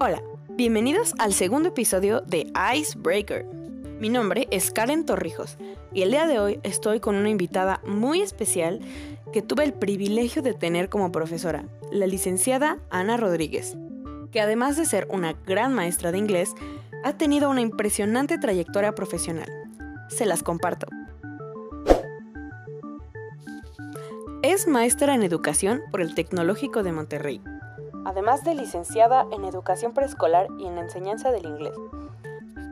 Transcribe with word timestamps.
Hola, 0.00 0.22
bienvenidos 0.50 1.12
al 1.18 1.32
segundo 1.32 1.70
episodio 1.70 2.20
de 2.20 2.52
Icebreaker. 2.76 3.44
Mi 3.98 4.08
nombre 4.08 4.46
es 4.52 4.70
Karen 4.70 5.04
Torrijos 5.04 5.58
y 5.92 6.02
el 6.02 6.12
día 6.12 6.28
de 6.28 6.38
hoy 6.38 6.60
estoy 6.62 7.00
con 7.00 7.16
una 7.16 7.30
invitada 7.30 7.80
muy 7.84 8.22
especial 8.22 8.78
que 9.32 9.42
tuve 9.42 9.64
el 9.64 9.72
privilegio 9.72 10.40
de 10.40 10.54
tener 10.54 10.88
como 10.88 11.10
profesora, 11.10 11.64
la 11.90 12.06
licenciada 12.06 12.78
Ana 12.90 13.16
Rodríguez, 13.16 13.76
que 14.30 14.40
además 14.40 14.76
de 14.76 14.84
ser 14.84 15.08
una 15.10 15.32
gran 15.32 15.74
maestra 15.74 16.12
de 16.12 16.18
inglés, 16.18 16.54
ha 17.02 17.14
tenido 17.14 17.50
una 17.50 17.60
impresionante 17.60 18.38
trayectoria 18.38 18.94
profesional. 18.94 19.48
Se 20.10 20.26
las 20.26 20.44
comparto. 20.44 20.86
Es 24.42 24.68
maestra 24.68 25.16
en 25.16 25.24
educación 25.24 25.82
por 25.90 26.02
el 26.02 26.14
Tecnológico 26.14 26.84
de 26.84 26.92
Monterrey 26.92 27.42
además 28.08 28.42
de 28.42 28.54
licenciada 28.54 29.26
en 29.32 29.44
Educación 29.44 29.92
Preescolar 29.92 30.48
y 30.58 30.66
en 30.66 30.78
Enseñanza 30.78 31.30
del 31.30 31.44
Inglés. 31.44 31.74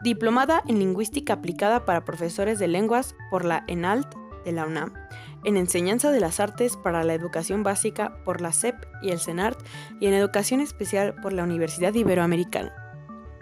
Diplomada 0.03 0.63
en 0.67 0.79
Lingüística 0.79 1.35
Aplicada 1.35 1.85
para 1.85 2.07
Profesores 2.07 2.59
de 2.59 2.69
Lenguas 2.69 3.15
por 3.31 3.45
la 3.45 3.63
ENALT 3.67 4.15
de 4.47 4.53
la 4.53 4.65
UNAM, 4.65 4.95
en 5.45 5.59
Enseñanza 5.59 6.11
de 6.11 6.21
las 6.21 6.41
Artes 6.41 6.79
para 6.79 7.05
la 7.05 7.13
Educación 7.13 7.63
Básica 7.65 8.17
por 8.25 8.41
la 8.41 8.53
CEP 8.53 8.77
y 9.03 9.11
el 9.11 9.21
CENART 9.21 9.61
y 10.01 10.07
en 10.07 10.15
Educación 10.15 10.61
Especial 10.61 11.15
por 11.17 11.35
la 11.35 11.43
Universidad 11.43 11.93
Iberoamericana. 11.93 12.75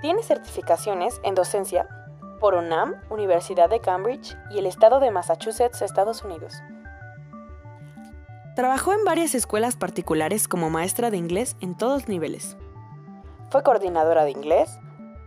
Tiene 0.00 0.24
certificaciones 0.24 1.20
en 1.22 1.36
docencia 1.36 1.86
por 2.40 2.54
UNAM, 2.54 2.96
Universidad 3.08 3.70
de 3.70 3.78
Cambridge 3.78 4.36
y 4.50 4.58
el 4.58 4.66
Estado 4.66 4.98
de 4.98 5.12
Massachusetts, 5.12 5.80
Estados 5.80 6.24
Unidos. 6.24 6.54
Trabajó 8.54 8.92
en 8.92 9.04
varias 9.04 9.34
escuelas 9.34 9.76
particulares 9.76 10.46
como 10.46 10.70
maestra 10.70 11.10
de 11.10 11.16
inglés 11.16 11.56
en 11.60 11.76
todos 11.76 12.08
niveles. 12.08 12.56
Fue 13.50 13.64
coordinadora 13.64 14.24
de 14.24 14.30
inglés, 14.30 14.78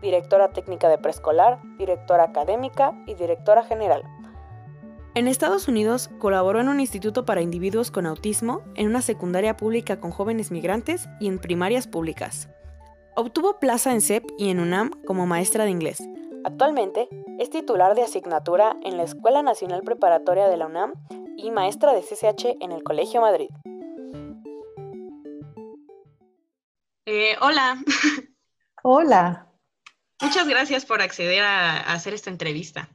directora 0.02 0.50
técnica 0.50 0.88
de 0.88 0.98
preescolar, 0.98 1.60
directora 1.78 2.24
académica 2.24 2.94
y 3.06 3.16
directora 3.16 3.64
general. 3.64 4.04
En 5.14 5.28
Estados 5.28 5.68
Unidos 5.68 6.10
colaboró 6.20 6.62
en 6.62 6.70
un 6.70 6.80
instituto 6.80 7.26
para 7.26 7.42
individuos 7.42 7.92
con 7.92 8.06
autismo, 8.06 8.62
en 8.76 8.88
una 8.88 9.02
secundaria 9.02 9.58
pública 9.58 10.00
con 10.00 10.12
jóvenes 10.12 10.52
migrantes 10.52 11.10
y 11.20 11.28
en 11.28 11.40
primarias 11.40 11.88
públicas. 11.88 12.48
Obtuvo 13.16 13.60
plaza 13.60 13.92
en 13.92 14.02
CEP 14.02 14.24
y 14.38 14.52
en 14.52 14.60
UNAM 14.60 14.92
como 15.06 15.26
maestra 15.26 15.66
de 15.66 15.72
inglés. 15.72 16.02
Actualmente 16.46 17.10
es 17.40 17.50
titular 17.50 17.94
de 17.96 18.04
asignatura 18.04 18.78
en 18.84 18.96
la 18.96 19.04
Escuela 19.04 19.42
Nacional 19.42 19.82
Preparatoria 19.82 20.48
de 20.48 20.56
la 20.56 20.68
UNAM 20.68 20.94
y 21.38 21.52
maestra 21.52 21.94
de 21.94 22.02
CCH 22.02 22.58
en 22.60 22.72
el 22.72 22.84
Colegio 22.84 23.22
Madrid. 23.22 23.50
Eh, 27.06 27.38
hola. 27.40 27.82
Hola. 28.84 29.48
Muchas 30.20 30.48
gracias 30.48 30.86
por 30.86 31.02
acceder 31.02 31.44
a, 31.44 31.94
hacer 31.94 32.14
esta 32.14 32.32
entrevista. 32.32 32.90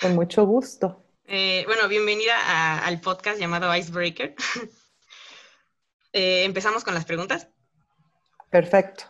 Con 0.00 0.14
mucho 0.14 0.46
gusto. 0.46 1.04
Eh, 1.26 1.64
bueno, 1.66 1.86
bienvenida 1.88 2.84
al 2.84 3.00
podcast 3.00 3.38
llamado 3.38 3.74
Icebreaker. 3.74 4.34
Eh, 6.14 6.44
Empezamos 6.44 6.84
con 6.84 6.94
las 6.94 7.04
preguntas. 7.04 7.48
Perfecto. 8.48 9.04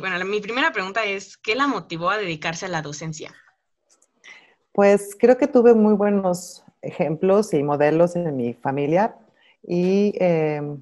bueno, 0.00 0.22
mi 0.24 0.40
primera 0.40 0.72
pregunta 0.72 1.04
es, 1.04 1.36
¿qué 1.36 1.54
la 1.54 1.68
motivó 1.68 2.10
a 2.10 2.18
dedicarse 2.18 2.66
a 2.66 2.68
la 2.68 2.82
docencia? 2.82 3.32
Pues 4.72 5.16
creo 5.16 5.38
que 5.38 5.46
tuve 5.46 5.72
muy 5.72 5.94
buenos 5.94 6.63
ejemplos 6.84 7.54
y 7.54 7.62
modelos 7.62 8.16
en 8.16 8.36
mi 8.36 8.54
familia 8.54 9.16
y 9.66 10.14
em, 10.18 10.78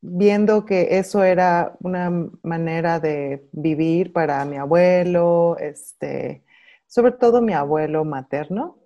viendo 0.00 0.64
que 0.64 0.98
eso 0.98 1.22
era 1.24 1.76
una 1.80 2.10
manera 2.42 3.00
de 3.00 3.48
vivir 3.52 4.12
para 4.12 4.44
mi 4.44 4.56
abuelo, 4.56 5.56
este, 5.58 6.42
sobre 6.86 7.12
todo 7.12 7.40
mi 7.40 7.52
abuelo 7.52 8.04
materno. 8.04 8.78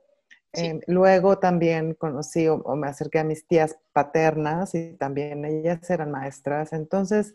Em, 0.55 0.81
luego 0.87 1.39
también 1.39 1.95
conocí 1.95 2.47
o, 2.47 2.59
me 2.77 2.89
acerqué 2.89 3.21
a 3.21 3.25
mis 3.25 3.47
tías 3.47 3.79
paternas 3.93 4.75
y 4.75 4.95
también 4.99 5.45
ellas 5.45 5.89
eran 5.91 6.11
maestras. 6.11 6.73
Entonces, 6.75 7.35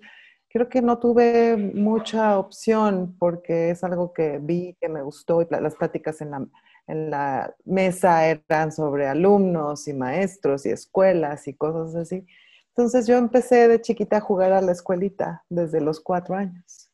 creo 0.49 0.69
que 0.69 0.81
no 0.81 0.99
tuve 0.99 1.57
mucha 1.57 2.37
opción 2.37 3.15
porque 3.17 3.71
es 3.71 3.83
algo 3.83 4.13
que 4.13 4.37
vi, 4.39 4.75
que 4.79 4.89
me 4.89 5.01
gustó 5.01 5.41
y 5.41 5.47
las 5.49 5.75
pláticas 5.75 6.21
en 6.21 6.31
la, 6.31 6.47
en 6.87 7.09
la 7.09 7.53
mesa 7.65 8.25
eran 8.25 8.71
sobre 8.71 9.07
alumnos 9.07 9.87
y 9.87 9.93
maestros 9.93 10.65
y 10.65 10.69
escuelas 10.69 11.47
y 11.47 11.53
cosas 11.53 11.95
así. 11.95 12.25
Entonces 12.69 13.07
yo 13.07 13.17
empecé 13.17 13.67
de 13.67 13.81
chiquita 13.81 14.17
a 14.17 14.21
jugar 14.21 14.53
a 14.53 14.61
la 14.61 14.71
escuelita 14.71 15.43
desde 15.49 15.81
los 15.81 15.99
cuatro 15.99 16.35
años. 16.35 16.89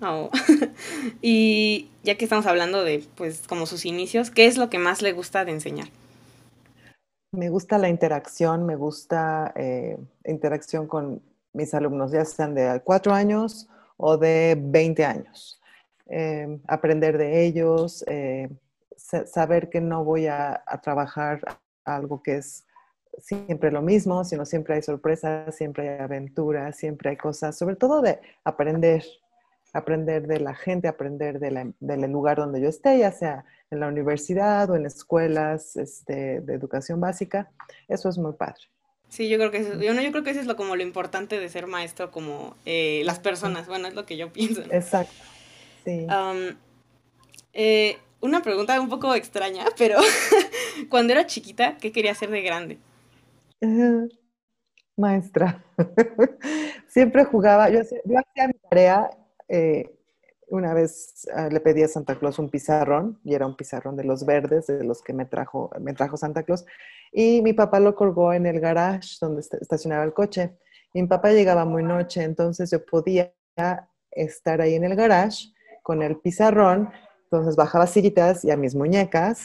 Oh. 0.00 0.30
y 1.22 1.90
ya 2.04 2.16
que 2.16 2.24
estamos 2.24 2.46
hablando 2.46 2.84
de, 2.84 3.04
pues, 3.16 3.46
como 3.46 3.66
sus 3.66 3.84
inicios, 3.84 4.30
¿qué 4.30 4.46
es 4.46 4.56
lo 4.56 4.70
que 4.70 4.78
más 4.78 5.02
le 5.02 5.12
gusta 5.12 5.44
de 5.44 5.52
enseñar? 5.52 5.88
Me 7.32 7.48
gusta 7.48 7.78
la 7.78 7.88
interacción, 7.88 8.66
me 8.66 8.76
gusta 8.76 9.52
eh, 9.56 9.96
interacción 10.24 10.86
con 10.86 11.22
mis 11.52 11.74
alumnos, 11.74 12.12
ya 12.12 12.24
sean 12.24 12.54
de 12.54 12.80
cuatro 12.84 13.12
años 13.12 13.68
o 13.96 14.16
de 14.16 14.56
20 14.58 15.04
años. 15.04 15.59
Eh, 16.12 16.58
aprender 16.66 17.18
de 17.18 17.44
ellos, 17.44 18.04
eh, 18.08 18.48
saber 18.96 19.70
que 19.70 19.80
no 19.80 20.04
voy 20.04 20.26
a, 20.26 20.62
trabajar 20.82 21.40
algo 21.84 22.22
que 22.22 22.36
es 22.36 22.66
siempre 23.18 23.70
lo 23.70 23.80
mismo, 23.80 24.24
sino 24.24 24.44
siempre 24.44 24.74
hay 24.74 24.82
sorpresas, 24.82 25.54
siempre 25.54 25.88
hay 25.88 26.00
aventuras, 26.00 26.76
siempre 26.76 27.10
hay 27.10 27.16
cosas, 27.16 27.56
sobre 27.56 27.76
todo 27.76 28.02
de 28.02 28.20
aprender, 28.44 29.04
aprender 29.72 30.26
de 30.26 30.40
la 30.40 30.54
gente, 30.54 30.88
aprender 30.88 31.38
del 31.38 32.12
lugar 32.12 32.38
donde 32.38 32.60
yo 32.60 32.68
esté, 32.68 32.98
ya 32.98 33.12
sea 33.12 33.44
en 33.70 33.78
la 33.78 33.86
universidad 33.86 34.68
o 34.70 34.76
en 34.76 34.86
escuelas 34.86 35.76
este, 35.76 36.40
de 36.40 36.54
educación 36.54 37.00
básica. 37.00 37.50
Eso 37.88 38.08
es 38.08 38.18
muy 38.18 38.32
padre. 38.32 38.62
Sí, 39.08 39.28
yo 39.28 39.38
creo 39.38 39.50
que 39.50 39.58
eso, 39.58 39.74
yo, 39.74 39.92
yo 39.92 40.10
creo 40.12 40.24
que 40.24 40.30
eso 40.30 40.40
es 40.40 40.46
lo, 40.46 40.56
como 40.56 40.76
lo 40.76 40.82
importante 40.82 41.38
de 41.38 41.48
ser 41.48 41.66
maestro, 41.66 42.10
como 42.10 42.56
eh, 42.64 43.02
las 43.04 43.18
personas, 43.18 43.66
bueno, 43.68 43.88
es 43.88 43.94
lo 43.94 44.06
que 44.06 44.16
yo 44.16 44.32
pienso. 44.32 44.62
Exacto. 44.70 45.14
Sí. 45.84 46.06
Eh, 47.52 47.98
una 48.20 48.42
pregunta 48.42 48.80
un 48.80 48.88
poco 48.88 49.14
extraña, 49.14 49.64
pero 49.78 49.98
cuando 50.88 51.12
era 51.12 51.26
chiquita, 51.26 51.76
¿qué 51.78 51.92
quería 51.92 52.12
hacer 52.12 52.30
de 52.30 52.42
grande? 52.42 52.78
maestra. 54.96 55.62
Siempre 56.88 57.24
jugaba, 57.24 57.68
yo 57.68 57.80
hacía, 57.80 58.00
mi 58.04 58.54
tarea, 58.68 59.10
eh, 59.48 59.98
una 60.48 60.72
vez 60.72 61.28
ah, 61.34 61.48
le 61.50 61.60
pedí 61.60 61.82
a 61.82 61.88
Santa 61.88 62.18
Claus 62.18 62.38
un 62.38 62.48
pizarrón, 62.48 63.18
y 63.24 63.34
era 63.34 63.46
un 63.46 63.56
pizarrón 63.56 63.96
de 63.96 64.04
los 64.04 64.24
verdes, 64.24 64.66
de 64.66 64.84
los 64.84 65.02
que 65.02 65.12
me 65.12 65.26
trajo, 65.26 65.70
me 65.78 65.92
trajo 65.92 66.16
Santa 66.16 66.42
Claus, 66.42 66.64
y 67.12 67.42
mi 67.42 67.52
papá 67.52 67.80
lo 67.80 67.94
colgó 67.94 68.32
en 68.32 68.46
el 68.46 68.60
garage 68.60 69.16
donde 69.20 69.40
estacionaba 69.40 70.04
el 70.04 70.14
coche. 70.14 70.56
Y 70.92 71.02
mi 71.02 71.08
papá 71.08 71.32
llegaba 71.32 71.64
muy 71.64 71.82
noche, 71.82 72.22
entonces 72.22 72.70
yo 72.70 72.84
podía 72.84 73.32
estar 74.10 74.60
ahí 74.60 74.74
en 74.74 74.84
el 74.84 74.96
garage 74.96 75.52
con 75.90 76.04
el 76.04 76.18
pizarrón, 76.18 76.88
entonces 77.24 77.56
bajaba 77.56 77.88
sillitas 77.88 78.44
y 78.44 78.52
a 78.52 78.56
mis 78.56 78.76
muñecas. 78.76 79.42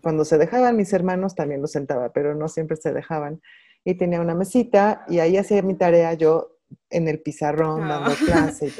Cuando 0.00 0.24
se 0.24 0.38
dejaban 0.38 0.74
mis 0.74 0.90
hermanos 0.94 1.34
también 1.34 1.60
los 1.60 1.72
sentaba, 1.72 2.14
pero 2.14 2.34
no 2.34 2.48
siempre 2.48 2.78
se 2.78 2.94
dejaban. 2.94 3.42
Y 3.84 3.96
tenía 3.96 4.22
una 4.22 4.34
mesita 4.34 5.04
y 5.06 5.18
ahí 5.18 5.36
hacía 5.36 5.60
mi 5.60 5.74
tarea 5.74 6.14
yo 6.14 6.56
en 6.88 7.08
el 7.08 7.20
pizarrón 7.20 7.86
dando 7.86 8.12
ah. 8.12 8.16
clase. 8.24 8.72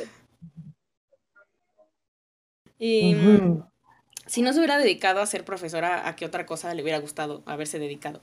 Y 2.78 3.14
si 4.26 4.40
no 4.40 4.54
se 4.54 4.58
hubiera 4.58 4.78
dedicado 4.78 5.20
a 5.20 5.26
ser 5.26 5.44
profesora, 5.44 6.08
¿a 6.08 6.16
qué 6.16 6.24
otra 6.24 6.46
cosa 6.46 6.72
le 6.72 6.82
hubiera 6.82 6.98
gustado 6.98 7.42
haberse 7.44 7.78
dedicado? 7.78 8.22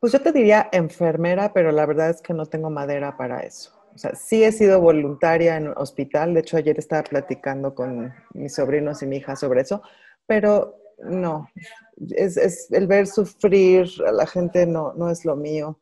Pues 0.00 0.14
yo 0.14 0.22
te 0.22 0.32
diría 0.32 0.70
enfermera, 0.72 1.52
pero 1.52 1.72
la 1.72 1.84
verdad 1.84 2.08
es 2.08 2.22
que 2.22 2.32
no 2.32 2.46
tengo 2.46 2.70
madera 2.70 3.18
para 3.18 3.40
eso. 3.40 3.83
O 3.94 3.98
sea, 3.98 4.14
sí 4.14 4.42
he 4.42 4.50
sido 4.50 4.80
voluntaria 4.80 5.56
en 5.56 5.68
hospital, 5.76 6.34
de 6.34 6.40
hecho 6.40 6.56
ayer 6.56 6.78
estaba 6.78 7.04
platicando 7.04 7.74
con 7.74 8.12
mis 8.32 8.54
sobrinos 8.54 9.02
y 9.02 9.06
mi 9.06 9.18
hija 9.18 9.36
sobre 9.36 9.60
eso, 9.60 9.82
pero 10.26 10.76
no, 10.98 11.48
es, 12.10 12.68
el 12.70 12.86
ver 12.86 13.06
sufrir 13.06 13.88
a 14.06 14.12
la 14.12 14.26
gente 14.26 14.66
no, 14.66 14.94
no 14.94 15.10
es 15.10 15.24
lo 15.24 15.36
mío. 15.36 15.78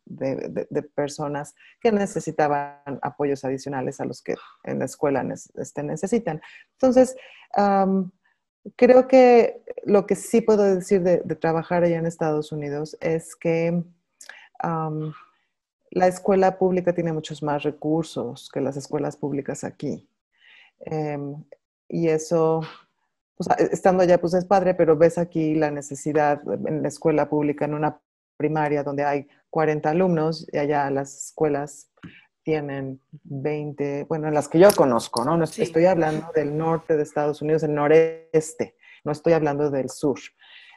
de, 0.06 0.68
de, 0.70 0.82
personas 0.84 1.56
que 1.80 1.94
necesitaban 1.94 3.00
apoyos 3.02 3.46
adicionales 3.46 4.02
a 4.02 4.06
los 4.06 4.22
que 4.22 4.36
en 4.66 4.80
la 4.80 4.86
escuela 4.86 5.26
este, 5.56 5.84
necesitan. 5.84 6.42
Entonces, 6.74 7.16
creo 8.76 9.08
que 9.08 9.64
lo 9.86 10.06
que 10.06 10.16
sí 10.16 10.42
puedo 10.42 10.64
decir 10.64 11.02
de, 11.02 11.20
trabajar 11.36 11.84
allá 11.84 11.98
en 11.98 12.06
Estados 12.06 12.52
Unidos 12.52 12.98
es 13.00 13.38
que 13.38 13.84
la 14.62 16.08
escuela 16.08 16.58
pública 16.58 16.94
tiene 16.94 17.14
muchos 17.14 17.42
más 17.42 17.64
recursos 17.64 18.50
que 18.54 18.62
las 18.62 18.78
escuelas 18.78 19.18
públicas 19.18 19.64
aquí. 19.64 20.08
Em, 20.80 21.44
y 21.88 22.08
eso, 22.08 22.62
pues, 23.36 23.50
estando 23.72 24.04
allá, 24.04 24.20
pues 24.20 24.34
es 24.34 24.46
padre, 24.46 24.76
pero 24.76 24.96
ves 24.96 25.18
aquí 25.18 25.56
la 25.56 25.72
necesidad 25.72 26.42
en 26.68 26.82
la 26.82 26.88
escuela 26.88 27.30
pública, 27.30 27.66
en 27.66 27.74
una 27.74 28.00
primaria 28.38 28.84
donde 28.84 29.04
hay 29.04 29.28
40 29.50 29.90
alumnos 29.90 30.48
y 30.52 30.58
allá 30.58 30.90
las 30.90 31.26
escuelas 31.26 31.90
tienen 32.44 33.02
20, 33.24 34.06
bueno, 34.06 34.28
en 34.28 34.34
las 34.34 34.48
que 34.48 34.60
yo 34.60 34.70
conozco, 34.76 35.26
¿no? 35.26 35.38
no 35.38 35.44
Estoy 35.44 35.86
hablando 35.86 36.32
del 36.34 36.58
norte 36.58 36.96
de 36.96 37.04
Estados 37.04 37.42
Unidos, 37.42 37.64
el 37.64 37.76
noreste, 37.76 38.76
no 39.04 39.12
estoy 39.12 39.34
hablando 39.34 39.70
del 39.70 39.90
sur. 39.90 40.20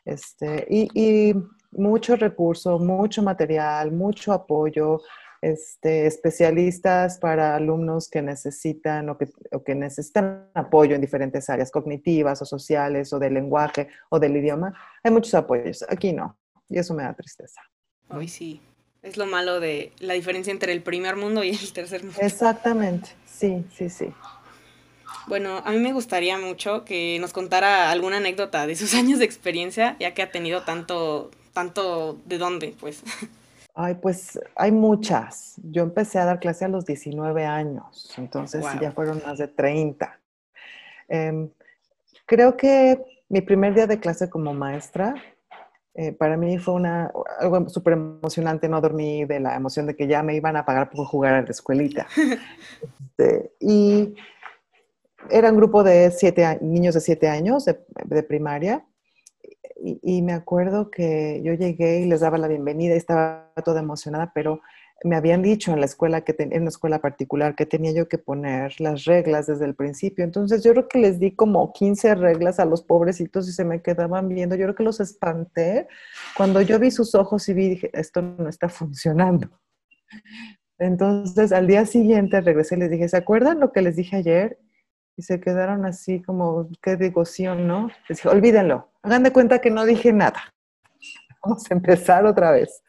Este, 0.05 0.67
y, 0.69 0.89
y 0.95 1.35
mucho 1.73 2.17
recurso, 2.17 2.79
mucho 2.79 3.23
material, 3.23 3.93
mucho 3.93 4.33
apoyo, 4.33 5.01
este, 5.41 6.07
especialistas 6.07 7.19
para 7.19 7.57
alumnos 7.57 8.09
que 8.09 8.23
necesitan 8.23 9.09
o 9.09 9.19
que, 9.19 9.75
necesitan 9.75 10.49
apoyo 10.55 10.95
en 10.95 11.01
diferentes 11.01 11.51
áreas 11.51 11.71
cognitivas 11.71 12.41
o 12.43 12.45
sociales 12.45 13.13
o 13.13 13.19
del 13.19 13.35
lenguaje 13.35 13.89
o 14.09 14.21
del 14.21 14.37
idioma. 14.37 14.73
Hay 15.03 15.11
muchos 15.11 15.35
apoyos. 15.35 15.85
Aquí 15.89 16.13
no. 16.13 16.39
Y 16.69 16.79
eso 16.79 16.95
me 16.95 17.03
da 17.03 17.15
tristeza. 17.15 17.61
Hoy 18.09 18.29
sí. 18.29 18.61
Es 19.03 19.17
lo 19.17 19.27
malo 19.27 19.59
de 19.59 19.93
la 19.99 20.15
diferencia 20.15 20.53
entre 20.53 20.73
el 20.73 20.81
primer 20.81 21.17
mundo 21.17 21.43
y 21.43 21.51
el 21.51 21.73
tercer 21.73 22.05
mundo. 22.05 22.19
Exactamente. 22.21 23.11
Sí, 23.27 23.65
sí, 23.75 23.91
sí. 23.91 24.15
Bueno, 25.27 25.61
a 25.65 25.73
mí 25.73 25.79
me 25.79 25.93
gustaría 25.93 26.39
mucho 26.39 26.85
que 26.85 27.19
nos 27.21 27.33
contara 27.33 27.91
alguna 27.91 28.19
anécdota 28.19 28.67
de 28.67 28.77
sus 28.77 28.95
años 28.95 29.19
de 29.19 29.25
experiencia, 29.25 29.97
ya 29.99 30.15
que 30.15 30.23
ha 30.23 30.31
tenido 30.31 30.63
tanto, 30.63 31.31
tanto 31.53 32.19
de 32.25 32.39
dónde, 32.39 32.75
pues. 32.79 33.03
Ay, 33.75 33.95
pues 33.95 34.39
hay 34.55 34.71
muchas. 34.71 35.55
Yo 35.63 35.83
empecé 35.83 36.19
a 36.19 36.27
dar 36.27 36.41
clase 36.41 36.67
a 36.67 36.69
los 36.69 36.85
19 36.85 37.45
años, 37.45 38.13
entonces 38.19 38.65
ya 38.81 38.93
fueron 38.93 39.23
más 39.25 39.39
de 39.39 39.49
30. 39.49 40.21
Em, 41.09 41.49
creo 42.27 42.57
que 42.57 43.03
mi 43.29 43.41
primer 43.41 43.75
día 43.75 43.87
de 43.87 43.99
clase 43.99 44.29
como 44.29 44.53
maestra, 44.53 45.15
eh, 45.95 46.13
para 46.13 46.37
mí 46.37 46.59
fue 46.59 46.75
una, 46.75 47.11
algo 47.39 47.69
súper 47.71 47.95
emocionante. 47.95 48.69
No 48.69 48.81
dormí 48.81 49.25
de 49.25 49.41
la 49.41 49.57
emoción 49.57 49.87
de 49.87 49.97
que 49.97 50.07
ya 50.07 50.23
me 50.23 50.35
iban 50.35 50.57
a 50.57 50.67
pagar 50.67 50.91
por 50.91 51.07
jugar 51.07 51.35
a 51.35 51.43
la 51.43 51.51
escuelita. 51.51 52.07
Este, 53.19 53.53
y 53.61 54.15
era 55.31 55.51
un 55.51 55.57
grupo 55.57 55.85
de 55.85 56.11
siete, 56.11 56.59
niños 56.63 56.95
de 56.95 57.01
7 57.01 57.29
años 57.29 57.67
de 57.67 58.23
primaria 58.23 58.87
y, 59.85 60.23
me 60.23 60.33
acuerdo 60.33 60.91
que 60.91 61.43
yo 61.45 61.55
llegué 61.55 62.01
y 62.01 62.07
les 62.07 62.21
daba 62.21 62.39
la 62.39 62.49
bienvenida 62.49 62.95
y 62.95 62.99
estaba 62.99 63.53
toda 63.65 63.81
emocionada, 63.81 64.33
pero 64.35 64.61
me 65.05 65.17
habían 65.17 65.43
dicho 65.43 65.73
en 65.73 65.81
la 65.81 65.87
escuela, 65.87 66.21
que 66.23 66.37
en 66.39 66.61
una 66.61 66.69
escuela 66.69 67.01
particular, 67.01 67.57
que 67.57 67.67
tenía 67.67 67.93
yo 67.93 68.09
que 68.09 68.19
poner 68.19 68.81
las 68.81 69.05
reglas 69.05 69.47
desde 69.47 69.65
el 69.65 69.75
principio. 69.75 70.25
Entonces 70.25 70.63
yo 70.63 70.73
creo 70.73 70.89
que 70.89 70.99
les 70.99 71.19
di 71.19 71.35
como 71.35 71.73
15 71.73 72.15
reglas 72.15 72.61
a 72.61 72.65
los 72.65 72.83
pobrecitos 72.83 73.49
y 73.49 73.53
se 73.53 73.65
me 73.65 73.83
quedaban 73.83 74.29
viendo. 74.29 74.55
Yo 74.55 74.67
creo 74.67 74.75
que 74.77 74.85
los 74.85 75.01
espanté. 75.01 75.89
Cuando 76.37 76.61
yo 76.63 76.79
vi 76.79 76.91
sus 76.93 77.15
ojos 77.15 77.49
y 77.49 77.55
vi, 77.55 77.71
dije, 77.71 77.91
esto 77.93 78.23
no 78.23 78.49
está 78.49 78.69
funcionando. 78.69 79.49
Entonces 80.79 81.53
al 81.53 81.67
día 81.67 81.87
siguiente 81.87 82.41
regresé 82.41 82.77
y 82.77 82.79
les 82.79 82.91
dije, 82.91 83.09
¿se 83.09 83.17
acuerdan 83.17 83.61
lo 83.61 83.73
que 83.73 83.83
les 83.83 83.97
dije 83.97 84.17
ayer? 84.17 84.59
Se 85.23 85.41
quedaron 85.41 85.85
así 85.85 86.23
como, 86.23 86.69
qué 86.83 87.13
o 87.15 87.55
no. 87.55 87.89
dije, 88.09 88.29
olvídenlo, 88.29 88.91
hagan 89.03 89.23
de 89.23 89.33
cuenta 89.33 89.61
que 89.61 89.71
no 89.71 89.85
dije 89.85 90.13
nada. 90.13 90.53
Vamos 91.43 91.71
a 91.71 91.75
empezar 91.75 92.25
otra 92.27 92.51
vez. 92.51 92.83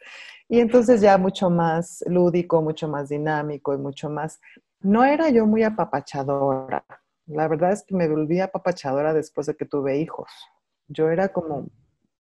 Y 0.48 0.60
entonces 0.60 1.02
ya 1.02 1.18
mucho 1.18 1.50
más 1.50 2.04
lúdico, 2.08 2.62
mucho 2.62 2.88
más 2.88 3.10
dinámico 3.10 3.74
y 3.74 3.78
mucho 3.78 4.10
más... 4.10 4.40
No 4.82 5.04
era 5.04 5.30
yo 5.30 5.46
muy 5.46 5.64
apapachadora. 5.64 6.86
La 7.26 7.48
verdad 7.48 7.72
es 7.72 7.84
que 7.84 7.96
me 7.96 8.08
volví 8.08 8.40
apapachadora 8.40 9.14
después 9.14 9.48
de 9.48 9.56
que 9.56 9.66
tuve 9.66 9.98
hijos. 9.98 10.30
Yo 10.88 11.10
era 11.10 11.30
como, 11.30 11.68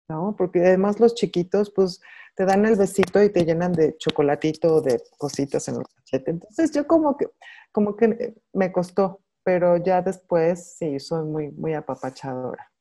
¿no? 0.07 0.35
Porque 0.37 0.59
además 0.59 0.99
los 0.99 1.15
chiquitos, 1.15 1.71
pues, 1.71 1.99
te 2.35 2.45
dan 2.45 2.65
el 2.65 2.75
besito 2.75 3.21
y 3.21 3.29
te 3.29 3.43
llenan 3.43 3.73
de 3.73 3.97
chocolatito 3.97 4.81
de 4.81 5.01
cositas 5.17 5.67
en 5.67 5.77
el 5.77 5.83
cachete. 5.83 6.31
Entonces 6.31 6.71
yo 6.71 6.87
como 6.87 7.17
que, 7.17 7.27
como 7.71 7.95
que 7.95 8.35
me 8.53 8.71
costó 8.71 9.21
pero 9.43 9.77
ya 9.77 10.01
después 10.01 10.75
sí, 10.77 10.99
soy 10.99 11.25
muy, 11.25 11.51
muy 11.51 11.73
apapachadora. 11.73 12.71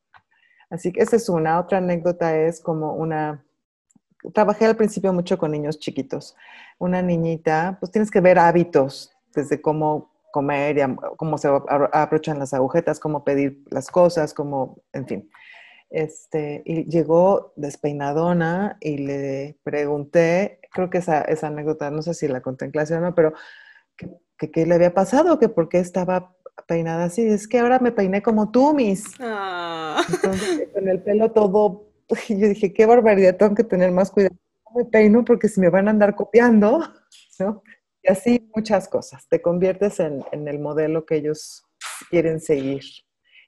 Así 0.69 0.93
que 0.93 1.03
esa 1.03 1.17
es 1.17 1.29
una. 1.29 1.59
Otra 1.59 1.79
anécdota 1.79 2.37
es 2.37 2.61
como 2.61 2.95
una, 2.95 3.45
trabajé 4.33 4.67
al 4.67 4.77
principio 4.77 5.13
mucho 5.13 5.39
con 5.39 5.51
niños 5.51 5.79
chiquitos. 5.79 6.37
Una 6.79 7.03
niñita, 7.03 7.77
pues 7.81 7.91
tienes 7.91 8.11
que 8.11 8.21
ver 8.21 8.39
hábitos, 8.39 9.13
desde 9.35 9.61
cómo 9.61 10.13
comer, 10.33 10.79
y 10.79 10.83
cómo 11.17 11.39
se 11.39 11.49
abrochan 11.49 12.39
las 12.39 12.55
agujetas, 12.55 13.01
cómo 13.01 13.25
pedir 13.25 13.65
las 13.71 13.91
cosas, 13.91 14.33
cómo, 14.33 14.83
en 14.93 15.07
fin. 15.07 15.31
Este, 15.91 16.63
y 16.65 16.85
llegó 16.89 17.53
despeinadona 17.57 18.77
y 18.81 18.99
le 18.99 19.59
pregunté, 19.65 20.61
creo 20.73 20.89
que 20.89 20.99
esa, 20.99 21.23
esa 21.23 21.49
anécdota, 21.49 21.91
no 21.91 22.01
sé 22.03 22.15
si 22.15 22.29
la 22.29 22.43
conté 22.43 22.67
en 22.67 22.71
clase 22.71 22.95
o 22.95 23.01
no, 23.01 23.13
pero 23.13 23.33
¿qué, 23.97 24.67
le 24.67 24.75
había 24.75 24.95
pasado? 24.95 25.39
Que 25.39 25.49
por 25.49 25.69
qué 25.69 25.79
estaba 25.79 26.37
peinada 26.67 27.05
así. 27.05 27.23
Es 27.23 27.47
que 27.49 27.59
ahora 27.59 27.79
me 27.79 27.93
peiné 27.93 28.23
como 28.23 28.51
tú, 28.51 28.75
Miss. 28.75 29.05
Ah. 29.21 30.03
Entonces, 30.09 30.69
con 30.73 30.89
el 30.89 31.03
pelo 31.03 31.33
todo, 31.33 31.87
yo 32.29 32.49
dije, 32.49 32.73
qué 32.73 32.87
barbaridad, 32.87 33.37
tengo 33.37 33.55
que 33.55 33.65
tener 33.65 33.93
más 33.93 34.11
cuidado. 34.11 34.35
me 34.75 34.85
peino 34.85 35.25
porque 35.25 35.49
si 35.49 35.61
me 35.61 35.71
van 35.71 35.89
a 35.89 35.91
andar 35.91 36.15
copiando, 36.15 36.81
¿no? 37.39 37.63
Y 38.03 38.11
así 38.11 38.51
muchas 38.55 38.89
cosas. 38.89 39.29
Te 39.29 39.43
conviertes 39.43 40.01
en, 40.01 40.25
en 40.33 40.49
el 40.49 40.59
modelo 40.59 41.05
que 41.05 41.17
ellos 41.17 41.65
quieren 42.09 42.41
seguir. 42.41 42.83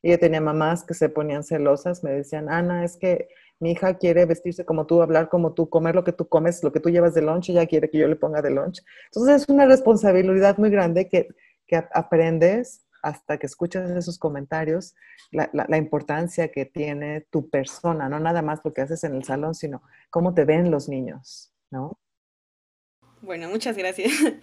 Y 0.03 0.11
yo 0.11 0.19
tenía 0.19 0.41
mamás 0.41 0.85
que 0.85 0.95
se 0.95 1.09
ponían 1.09 1.45
celosas, 1.45 2.03
me 2.03 2.11
decían, 2.11 2.51
Ana, 2.51 2.85
es 2.85 2.97
que 2.97 3.29
mi 3.63 3.71
hija 3.71 3.97
quiere 3.97 4.27
vestirse 4.27 4.65
como 4.65 4.87
tú, 4.87 5.01
hablar 5.01 5.29
como 5.29 5.55
tú, 5.55 5.71
comer 5.71 5.95
lo 5.95 6.03
que 6.03 6.13
tú 6.13 6.29
comes, 6.29 6.65
lo 6.65 6.73
que 6.73 6.81
tú 6.81 6.91
llevas 6.91 7.15
de 7.15 7.23
lunch, 7.23 7.51
ella 7.51 7.65
quiere 7.67 7.89
que 7.89 7.99
yo 7.99 8.09
le 8.09 8.17
ponga 8.17 8.43
de 8.43 8.51
lunch. 8.51 8.83
Entonces 9.07 9.43
es 9.43 9.49
una 9.49 9.67
responsabilidad 9.67 10.59
muy 10.59 10.69
grande 10.69 11.09
que, 11.09 11.29
que 11.69 11.77
aprendes 11.95 12.85
hasta 13.03 13.39
que 13.39 13.47
escuchas 13.47 13.91
esos 13.91 14.19
comentarios, 14.19 14.95
la, 15.33 15.77
importancia 15.77 16.53
que 16.53 16.65
tiene 16.65 17.23
tu 17.31 17.51
persona, 17.51 18.09
no 18.09 18.21
nada 18.21 18.43
más 18.43 18.61
lo 18.65 18.73
que 18.73 18.81
haces 18.81 19.03
en 19.05 19.15
el 19.15 19.25
salón, 19.25 19.55
sino 19.55 19.83
cómo 20.11 20.35
te 20.35 20.45
ven 20.45 20.71
los 20.71 20.89
niños, 20.89 21.53
¿no? 21.71 21.99
Bueno, 23.21 23.49
muchas 23.49 23.77
gracias. 23.77 24.13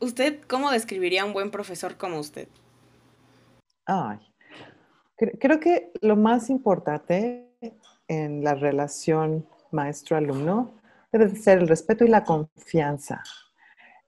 ¿Usted 0.00 0.40
cómo 0.48 0.70
describiría 0.70 1.22
a 1.22 1.24
un 1.26 1.32
buen 1.32 1.50
profesor 1.50 1.96
como 1.96 2.18
usted? 2.18 2.48
Ay, 3.84 4.18
creo 5.16 5.60
que 5.60 5.92
lo 6.00 6.16
más 6.16 6.50
importante 6.50 7.52
en 8.08 8.42
la 8.42 8.54
relación 8.54 9.46
maestro-alumno 9.70 10.74
debe 11.12 11.34
ser 11.36 11.58
el 11.58 11.68
respeto 11.68 12.04
y 12.04 12.08
la 12.08 12.24
confianza. 12.24 13.22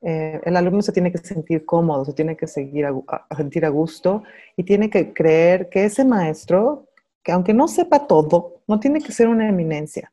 Eh, 0.06 0.38
el 0.44 0.56
alumno 0.56 0.82
se 0.82 0.92
tiene 0.92 1.10
que 1.10 1.16
sentir 1.16 1.64
cómodo, 1.64 2.04
se 2.04 2.12
tiene 2.12 2.36
que 2.36 2.46
seguir 2.46 2.84
a, 2.84 3.26
sentir 3.34 3.64
a 3.64 3.70
gusto 3.70 4.22
y 4.54 4.62
tiene 4.62 4.90
que 4.90 5.14
creer 5.14 5.70
que 5.70 5.86
ese 5.86 6.04
maestro, 6.04 6.88
que 7.22 7.32
aunque 7.32 7.54
no 7.54 7.68
sepa 7.68 8.06
todo, 8.06 8.60
no 8.66 8.78
tiene 8.78 9.00
que 9.00 9.12
ser 9.12 9.28
una 9.28 9.48
eminencia, 9.48 10.12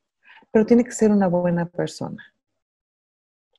pero 0.50 0.66
tiene 0.66 0.86
que 0.86 0.94
ser 0.94 1.12
una 1.12 1.28
buena 1.28 1.66
persona. 1.66 2.24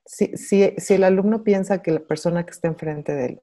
Si, 0.07 0.35
si 0.37 0.95
el 0.95 1.05
alumno 1.05 1.45
piensa 1.45 1.83
que 1.83 1.91
la 1.91 2.01
persona 2.01 2.45
que 2.45 2.51
está 2.51 2.67
enfrente 2.67 3.15
de 3.15 3.27
él 3.27 3.43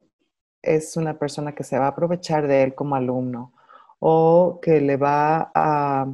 es 0.64 0.98
una 0.98 1.18
persona 1.18 1.54
que 1.54 1.64
se 1.64 1.78
va 1.78 1.86
a 1.86 1.90
aprovechar 1.90 2.48
de 2.48 2.64
él 2.64 2.74
como 2.74 2.96
alumno 2.96 3.54
o 4.00 4.60
que 4.62 4.82
le 4.82 4.98
va 4.98 5.52
a 5.54 6.08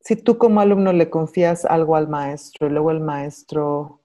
si 0.00 0.16
tú 0.16 0.38
como 0.38 0.60
alumno 0.60 0.92
le 0.92 1.10
confías 1.10 1.64
algo 1.64 1.96
al 1.96 2.08
maestro 2.08 2.66
y 2.66 2.70
luego 2.70 2.90
el 2.90 3.00
maestro 3.00 4.00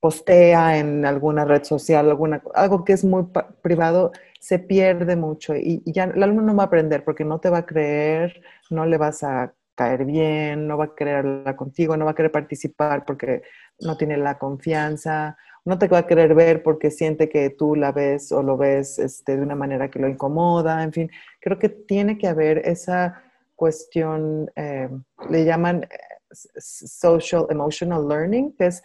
postea 0.00 0.78
en 0.78 1.04
alguna 1.04 1.44
red 1.44 1.62
social, 1.62 2.08
alguna, 2.08 2.42
algo 2.54 2.84
que 2.84 2.94
es 2.94 3.04
muy 3.04 3.26
privado, 3.62 4.12
se 4.40 4.58
pierde 4.58 5.14
mucho 5.16 5.54
y, 5.54 5.82
ya 5.84 6.04
el 6.04 6.22
alumno 6.22 6.42
no 6.42 6.56
va 6.56 6.64
a 6.64 6.66
aprender 6.66 7.04
porque 7.04 7.24
no 7.24 7.38
te 7.38 7.50
va 7.50 7.58
a 7.58 7.66
creer, 7.66 8.42
no 8.70 8.86
le 8.86 8.96
vas 8.96 9.22
a 9.22 9.52
caer 9.74 10.06
bien, 10.06 10.66
no 10.66 10.78
va 10.78 10.86
a 10.86 10.94
querer 10.94 11.16
hablar 11.16 11.56
contigo, 11.56 11.96
no 11.96 12.06
va 12.06 12.12
a 12.12 12.14
querer 12.14 12.32
participar 12.32 13.04
porque 13.04 13.42
no 13.80 13.96
tiene 13.98 14.16
la 14.16 14.38
confianza, 14.38 15.36
no 15.66 15.78
te 15.78 15.88
va 15.88 15.98
a 15.98 16.06
querer 16.06 16.34
ver 16.34 16.62
porque 16.62 16.90
siente 16.90 17.28
que 17.28 17.50
tú 17.50 17.76
la 17.76 17.92
ves 17.92 18.32
o 18.32 18.42
lo 18.42 18.56
ves 18.56 18.98
este, 18.98 19.36
de 19.36 19.42
una 19.42 19.54
manera 19.54 19.90
que 19.90 19.98
lo 19.98 20.08
incomoda, 20.08 20.82
en 20.82 20.92
fin, 20.92 21.10
creo 21.40 21.58
que 21.58 21.68
tiene 21.68 22.16
que 22.16 22.26
haber 22.26 22.58
esa 22.66 23.22
cuestión, 23.60 24.50
eh, 24.56 24.88
le 25.28 25.44
llaman 25.44 25.86
social 26.32 27.44
emotional 27.50 28.08
learning, 28.08 28.56
que 28.56 28.68
es 28.68 28.82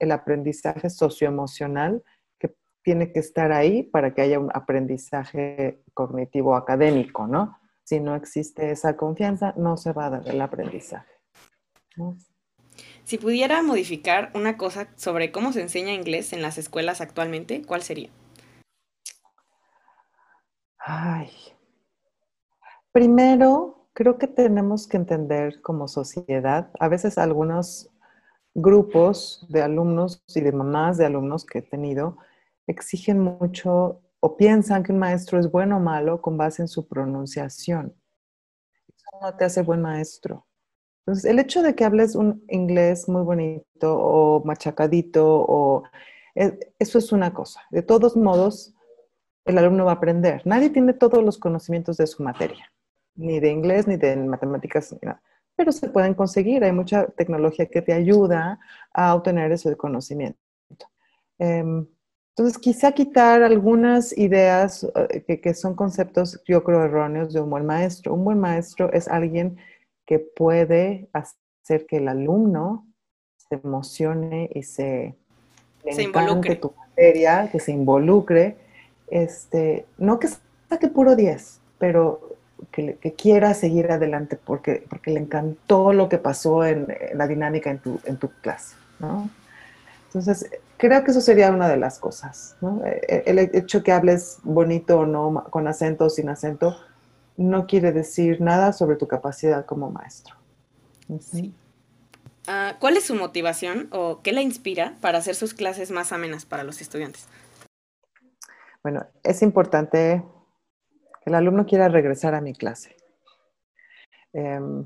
el 0.00 0.10
aprendizaje 0.10 0.90
socioemocional 0.90 2.02
que 2.36 2.56
tiene 2.82 3.12
que 3.12 3.20
estar 3.20 3.52
ahí 3.52 3.84
para 3.84 4.12
que 4.12 4.22
haya 4.22 4.40
un 4.40 4.50
aprendizaje 4.52 5.84
cognitivo 5.92 6.56
académico, 6.56 7.28
¿no? 7.28 7.56
Si 7.84 8.00
no 8.00 8.16
existe 8.16 8.72
esa 8.72 8.96
confianza, 8.96 9.54
no 9.56 9.76
se 9.76 9.92
va 9.92 10.06
a 10.06 10.10
dar 10.10 10.28
el 10.28 10.40
aprendizaje. 10.40 11.12
Si 13.04 13.18
pudiera 13.18 13.62
modificar 13.62 14.32
una 14.34 14.56
cosa 14.56 14.88
sobre 14.96 15.30
cómo 15.30 15.52
se 15.52 15.60
enseña 15.60 15.92
inglés 15.92 16.32
en 16.32 16.42
las 16.42 16.58
escuelas 16.58 17.00
actualmente, 17.00 17.62
¿cuál 17.62 17.82
sería? 17.82 18.10
Ay. 20.78 21.30
Primero, 22.94 23.83
creo 23.94 24.18
que 24.18 24.26
tenemos 24.26 24.86
que 24.86 24.96
entender 24.96 25.62
como 25.62 25.88
sociedad, 25.88 26.70
a 26.78 26.88
veces 26.88 27.16
algunos 27.16 27.90
grupos 28.52 29.46
de 29.48 29.62
alumnos 29.62 30.22
y 30.34 30.40
de 30.40 30.52
mamás 30.52 30.98
de 30.98 31.06
alumnos 31.06 31.46
que 31.46 31.58
he 31.58 31.62
tenido 31.62 32.18
exigen 32.66 33.20
mucho 33.20 34.02
o 34.20 34.36
piensan 34.36 34.82
que 34.82 34.92
un 34.92 34.98
maestro 34.98 35.38
es 35.38 35.50
bueno 35.50 35.76
o 35.76 35.80
malo 35.80 36.20
con 36.20 36.36
base 36.36 36.62
en 36.62 36.68
su 36.68 36.88
pronunciación. 36.88 37.94
Eso 38.88 39.18
no 39.20 39.36
te 39.36 39.44
hace 39.44 39.62
buen 39.62 39.82
maestro. 39.82 40.46
Entonces, 41.00 41.30
el 41.30 41.38
hecho 41.38 41.62
de 41.62 41.74
que 41.74 41.84
hables 41.84 42.14
un 42.14 42.42
inglés 42.48 43.08
muy 43.08 43.22
bonito 43.22 43.98
o 43.98 44.42
machacadito, 44.44 45.44
o, 45.46 45.82
eh, 46.34 46.58
eso 46.78 46.98
es 46.98 47.12
una 47.12 47.34
cosa. 47.34 47.60
De 47.70 47.82
todos 47.82 48.16
modos, 48.16 48.74
el 49.44 49.58
alumno 49.58 49.84
va 49.84 49.92
a 49.92 49.96
aprender. 49.96 50.40
Nadie 50.46 50.70
tiene 50.70 50.94
todos 50.94 51.22
los 51.22 51.36
conocimientos 51.36 51.98
de 51.98 52.06
su 52.06 52.22
materia 52.22 52.73
ni 53.16 53.40
de 53.40 53.50
inglés, 53.50 53.86
ni 53.86 53.96
de 53.96 54.16
matemáticas, 54.16 54.92
ni 54.92 54.98
nada. 55.02 55.22
Pero 55.56 55.70
se 55.72 55.88
pueden 55.88 56.14
conseguir, 56.14 56.64
hay 56.64 56.72
mucha 56.72 57.06
tecnología 57.06 57.66
que 57.66 57.82
te 57.82 57.92
ayuda 57.92 58.58
a 58.92 59.14
obtener 59.14 59.52
ese 59.52 59.76
conocimiento. 59.76 60.38
Em, 61.38 61.86
entonces, 62.36 62.58
quizá 62.58 62.90
quitar 62.90 63.44
algunas 63.44 64.16
ideas 64.18 64.84
eh, 65.10 65.40
que, 65.40 65.54
son 65.54 65.76
conceptos, 65.76 66.42
yo 66.44 66.64
creo, 66.64 66.82
erróneos 66.82 67.32
de 67.32 67.40
un 67.40 67.48
buen 67.48 67.64
maestro. 67.64 68.12
Un 68.12 68.24
buen 68.24 68.40
maestro 68.40 68.92
es 68.92 69.06
alguien 69.06 69.56
que 70.04 70.18
puede 70.18 71.08
hacer 71.12 71.86
que 71.86 71.98
el 71.98 72.08
alumno 72.08 72.88
se 73.36 73.54
emocione 73.62 74.50
y 74.52 74.64
se, 74.64 75.14
se 75.88 76.02
involucre. 76.02 76.56
tu 76.56 76.72
materia, 76.76 77.48
que 77.52 77.60
se 77.60 77.70
involucre. 77.70 78.56
Este, 79.06 79.86
no 79.96 80.18
que 80.18 80.26
saque 80.68 80.88
puro 80.88 81.14
10, 81.14 81.60
pero 81.78 82.33
que, 82.70 83.14
quiera 83.16 83.54
seguir 83.54 83.90
adelante 83.90 84.38
porque, 84.42 84.84
porque 84.88 85.10
le 85.10 85.20
encantó 85.20 85.92
lo 85.92 86.08
que 86.08 86.18
pasó 86.18 86.64
en, 86.64 86.86
la 87.14 87.26
dinámica 87.26 87.70
en 87.70 87.78
tu, 87.78 88.00
en 88.04 88.16
tu 88.16 88.30
clase, 88.40 88.76
¿no? 88.98 89.30
Entonces, 90.06 90.48
creo 90.76 91.02
que 91.02 91.10
eso 91.10 91.20
sería 91.20 91.50
una 91.50 91.68
de 91.68 91.76
las 91.76 91.98
cosas, 91.98 92.56
¿no? 92.60 92.82
E, 92.84 93.24
el 93.26 93.38
hecho 93.38 93.82
que 93.82 93.92
hables 93.92 94.38
bonito 94.42 95.00
o 95.00 95.06
no, 95.06 95.44
con 95.50 95.66
acento 95.66 96.06
o 96.06 96.10
sin 96.10 96.28
acento, 96.28 96.76
no 97.36 97.66
quiere 97.66 97.92
decir 97.92 98.40
nada 98.40 98.72
sobre 98.72 98.96
tu 98.96 99.08
capacidad 99.08 99.66
como 99.66 99.90
maestro. 99.90 100.36
Sí. 101.20 101.52
Ah, 102.46 102.76
¿Cuál 102.78 102.96
es 102.96 103.04
su 103.04 103.14
motivación 103.14 103.88
o 103.90 104.20
qué 104.22 104.32
la 104.32 104.42
inspira 104.42 104.96
para 105.00 105.18
hacer 105.18 105.34
sus 105.34 105.54
clases 105.54 105.90
más 105.90 106.12
amenas 106.12 106.44
para 106.44 106.62
los 106.62 106.80
estudiantes? 106.80 107.26
Bueno, 108.82 109.06
es 109.22 109.42
importante 109.42 110.22
el 111.24 111.34
alumno 111.34 111.66
quiera 111.66 111.88
regresar 111.88 112.34
a 112.34 112.40
mi 112.40 112.54
clase. 112.54 112.96
Em, 114.32 114.84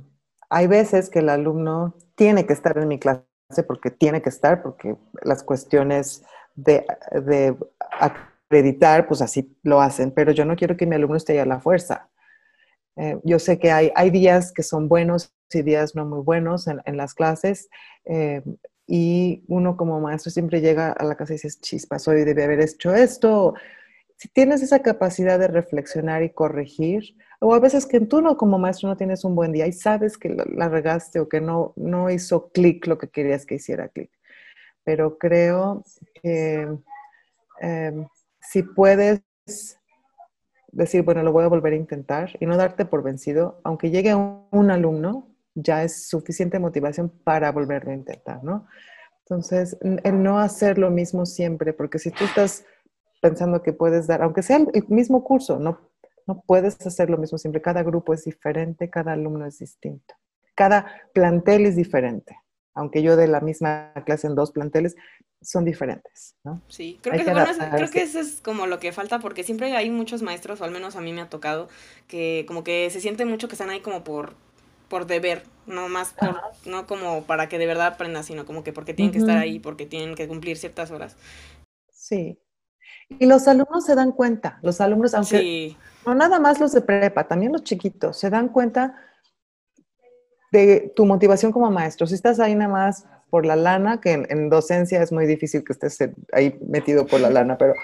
hay 0.51 0.67
veces 0.67 1.11
que 1.11 1.21
el 1.21 1.29
alumno 1.29 1.95
tiene 2.15 2.47
que 2.47 2.53
estar 2.53 2.77
en 2.79 2.89
mi 2.89 2.99
clase 2.99 3.25
porque 3.67 3.91
tiene 3.91 4.23
que 4.23 4.29
estar, 4.29 4.63
porque 4.63 4.97
las 5.23 5.43
cuestiones 5.43 6.23
de, 6.55 6.85
acreditar, 7.99 9.07
pues 9.07 9.23
así 9.23 9.57
lo 9.63 9.81
hacen, 9.81 10.11
pero 10.11 10.33
yo 10.33 10.45
no 10.45 10.57
quiero 10.57 10.77
que 10.77 10.87
mi 10.87 10.97
alumno 10.97 11.17
esté 11.17 11.41
a 11.41 11.47
la 11.47 11.61
fuerza. 11.61 12.09
Eh, 12.97 13.19
yo 13.25 13.39
sé 13.39 13.59
que 13.59 13.71
hay, 13.71 14.11
días 14.11 14.53
que 14.53 14.63
son 14.63 14.89
buenos 14.89 15.33
y 15.53 15.63
días 15.63 15.95
no 15.95 16.05
muy 16.05 16.23
buenos 16.23 16.67
en, 16.67 16.97
las 16.97 17.15
clases, 17.15 17.69
em, 18.05 18.43
y 18.87 19.45
uno 19.49 19.77
como 19.77 20.01
maestro 20.01 20.31
siempre 20.31 20.61
llega 20.61 20.93
a 20.93 21.05
la 21.05 21.15
casa 21.15 21.33
y 21.33 21.37
dice, 21.37 21.51
chispas, 21.61 22.09
hoy 22.09 22.25
debe 22.25 22.45
haber 22.45 22.61
hecho 22.61 22.95
esto, 22.95 23.55
si 24.19 24.29
tienes 24.29 24.63
esa 24.63 24.81
capacidad 24.81 25.39
de 25.39 25.47
reflexionar 25.47 26.25
y 26.25 26.31
corregir, 26.31 27.17
o 27.41 27.55
a 27.55 27.61
veces 27.61 27.87
que 27.87 28.01
tú 28.01 28.21
no 28.21 28.37
como 28.37 28.59
maestro 28.59 28.89
no 28.89 28.97
tienes 28.97 29.25
un 29.25 29.37
buen 29.37 29.53
día 29.53 29.69
y 29.69 29.73
sabes 29.73 30.19
que 30.19 30.31
la, 30.31 30.69
regaste 30.69 31.21
o 31.21 31.29
que 31.29 31.41
no, 31.41 31.73
no 31.77 32.11
hizo 32.11 32.51
clic 32.51 32.89
lo 32.89 32.99
que 32.99 33.09
querías 33.09 33.47
que 33.47 33.55
hiciera 33.55 33.89
clic. 33.89 34.11
Pero 34.83 35.19
creo 35.19 35.85
que 36.21 36.69
em, 37.61 38.09
si 38.41 38.65
puedes 38.65 39.23
decir, 40.73 41.03
bueno, 41.03 41.23
lo 41.23 41.31
voy 41.31 41.45
a 41.45 41.49
volver 41.49 41.75
a 41.75 41.77
intentar 41.77 42.37
y 42.41 42.47
no 42.47 42.57
darte 42.57 42.85
por 42.87 43.05
vencido, 43.05 43.61
aunque 43.63 43.91
llegue 43.91 44.17
un, 44.17 44.49
un 44.51 44.71
alumno, 44.73 45.29
ya 45.55 45.85
es 45.85 46.09
suficiente 46.09 46.59
motivación 46.59 47.09
para 47.09 47.53
volverlo 47.53 47.93
a 47.93 47.95
intentar, 47.95 48.43
¿no? 48.43 48.67
Entonces, 49.29 49.77
el 49.83 50.23
no 50.23 50.41
hacer 50.41 50.79
lo 50.79 50.91
mismo 50.91 51.27
siempre, 51.27 51.75
porque 51.75 51.99
si 51.99 52.11
tú 52.11 52.25
estás 52.25 52.65
pensando 53.21 53.63
que 53.63 53.73
puedes 53.73 54.07
dar, 54.07 54.23
aunque 54.23 54.43
sea 54.43 54.57
el 54.57 54.85
mismo 54.89 55.25
curso, 55.25 55.59
no, 55.59 55.79
no 56.27 56.43
puedes 56.47 56.79
hacer 56.87 57.11
lo 57.11 57.17
mismo 57.17 57.39
siempre. 57.39 57.63
Cada 57.63 57.83
grupo 57.83 58.13
es 58.13 58.25
diferente, 58.25 58.91
cada 58.91 59.13
alumno 59.13 59.47
es 59.47 59.59
distinto. 59.59 60.15
Cada 60.55 60.87
plantel 61.13 61.67
es 61.67 61.77
diferente. 61.77 62.37
Aunque 62.75 63.03
yo 63.03 63.17
de 63.17 63.27
la 63.27 63.41
misma 63.41 63.93
clase 64.05 64.27
en 64.27 64.35
dos 64.35 64.53
planteles, 64.53 64.95
son 65.41 65.65
diferentes, 65.65 66.37
¿no? 66.45 66.61
Sí, 66.69 66.99
creo, 67.03 67.17
que, 67.17 67.25
creo 67.25 67.91
que, 67.91 68.03
eso 68.03 68.21
es 68.21 68.41
como 68.41 68.67
lo 68.67 68.79
que 68.79 68.93
falta, 68.93 69.21
porque 69.21 69.43
siempre 69.43 69.75
hay 69.75 69.89
muchos 69.91 70.23
maestros, 70.23 70.61
o 70.61 70.65
al 70.65 70.71
menos 70.71 70.97
a 70.97 71.01
mí 71.01 71.13
me 71.13 71.21
ha 71.21 71.31
tocado, 71.31 71.69
que 72.09 72.45
como 72.47 72.65
que 72.65 72.91
se 72.91 73.01
siente 73.01 73.25
mucho 73.25 73.49
que 73.49 73.55
están 73.55 73.71
ahí 73.71 73.81
como 73.81 74.05
por, 74.05 74.35
por 74.89 75.07
deber, 75.07 75.45
no 75.67 75.89
más 75.89 76.13
por, 76.13 76.41
no 76.67 76.87
como 76.87 77.23
para 77.25 77.49
que 77.49 77.59
de 77.59 77.67
verdad 77.67 77.89
aprendan, 77.89 78.25
sino 78.25 78.47
como 78.47 78.65
que 78.65 78.73
porque 78.73 78.95
tienen 78.95 79.13
que 79.13 79.19
estar 79.19 79.39
ahí, 79.39 79.61
porque 79.61 79.87
tienen 79.87 80.15
que 80.15 80.29
cumplir 80.29 80.57
ciertas 80.57 80.91
horas. 80.91 81.17
Sí, 81.91 82.39
y 83.09 83.27
los 83.27 83.49
alumnos 83.49 83.85
se 83.85 83.95
dan 83.95 84.13
cuenta, 84.13 84.59
los 84.63 84.81
alumnos, 84.81 85.15
aunque 85.15 85.77
no 86.07 86.15
nada 86.15 86.39
más 86.39 86.61
los 86.61 86.73
de 86.73 86.83
prepa, 86.83 87.27
también 87.27 87.53
los 87.53 87.65
chiquitos, 87.65 88.19
se 88.19 88.31
dan 88.31 88.49
cuenta 88.49 88.97
de 90.53 90.93
tu 90.95 91.05
motivación 91.07 91.53
como 91.53 91.71
maestro. 91.71 92.07
Si 92.07 92.15
estás 92.15 92.41
ahí 92.41 92.55
nada 92.55 92.71
más 92.71 93.07
por 93.31 93.45
la 93.45 93.57
lana, 93.57 94.01
que 94.01 94.13
en, 94.13 94.49
docencia 94.49 95.03
es 95.03 95.13
muy 95.13 95.27
difícil 95.27 95.63
que 95.63 95.75
estés 95.75 95.99
ahí 96.33 96.59
metido 96.67 97.07
por 97.07 97.21
la 97.21 97.29
lana, 97.29 97.59
pero 97.59 97.75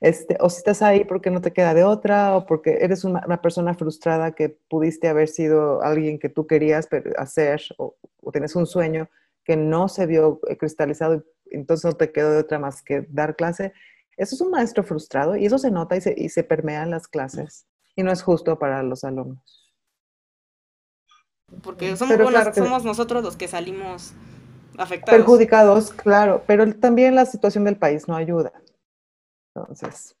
este, 0.00 0.36
o 0.40 0.48
si 0.48 0.58
estás 0.58 0.80
ahí 0.80 1.04
porque 1.04 1.30
no 1.30 1.42
te 1.42 1.52
queda 1.52 1.74
de 1.74 1.84
otra, 1.84 2.36
o 2.36 2.46
porque 2.46 2.78
eres 2.80 3.04
una, 3.04 3.42
persona 3.42 3.74
frustrada 3.74 4.32
que 4.32 4.48
pudiste 4.48 5.08
haber 5.08 5.28
sido 5.28 5.82
alguien 5.82 6.18
que 6.18 6.30
tú 6.30 6.46
querías 6.46 6.88
hacer, 7.18 7.60
o, 7.76 7.96
o 8.22 8.32
tienes 8.32 8.56
un 8.56 8.66
sueño 8.66 9.10
que 9.44 9.56
no 9.56 9.88
se 9.88 10.06
vio 10.06 10.40
cristalizado, 10.58 11.22
entonces 11.50 11.84
no 11.84 11.92
te 11.92 12.10
quedó 12.10 12.32
de 12.32 12.38
otra 12.38 12.58
más 12.58 12.82
que 12.82 13.06
dar 13.10 13.36
clase, 13.36 13.74
eso 14.16 14.34
es 14.34 14.40
un 14.40 14.50
maestro 14.50 14.84
frustrado 14.84 15.36
y 15.36 15.46
eso 15.46 15.58
se 15.58 15.70
nota 15.70 15.96
y 15.96 16.00
se, 16.00 16.14
y 16.16 16.28
se 16.28 16.44
permea 16.44 16.82
en 16.82 16.90
las 16.90 17.08
clases 17.08 17.66
y 17.96 18.02
no 18.02 18.12
es 18.12 18.22
justo 18.22 18.58
para 18.58 18.82
los 18.82 19.04
alumnos. 19.04 19.72
Porque 21.62 21.96
somos, 21.96 22.16
somos 22.54 22.84
nosotros 22.84 23.22
los 23.22 23.36
que 23.36 23.48
salimos 23.48 24.12
afectados. 24.76 25.18
Perjudicados, 25.18 25.92
claro, 25.92 26.42
pero 26.46 26.72
también 26.74 27.14
la 27.14 27.26
situación 27.26 27.64
del 27.64 27.76
país 27.76 28.08
no 28.08 28.16
ayuda. 28.16 28.52
Entonces. 29.54 30.16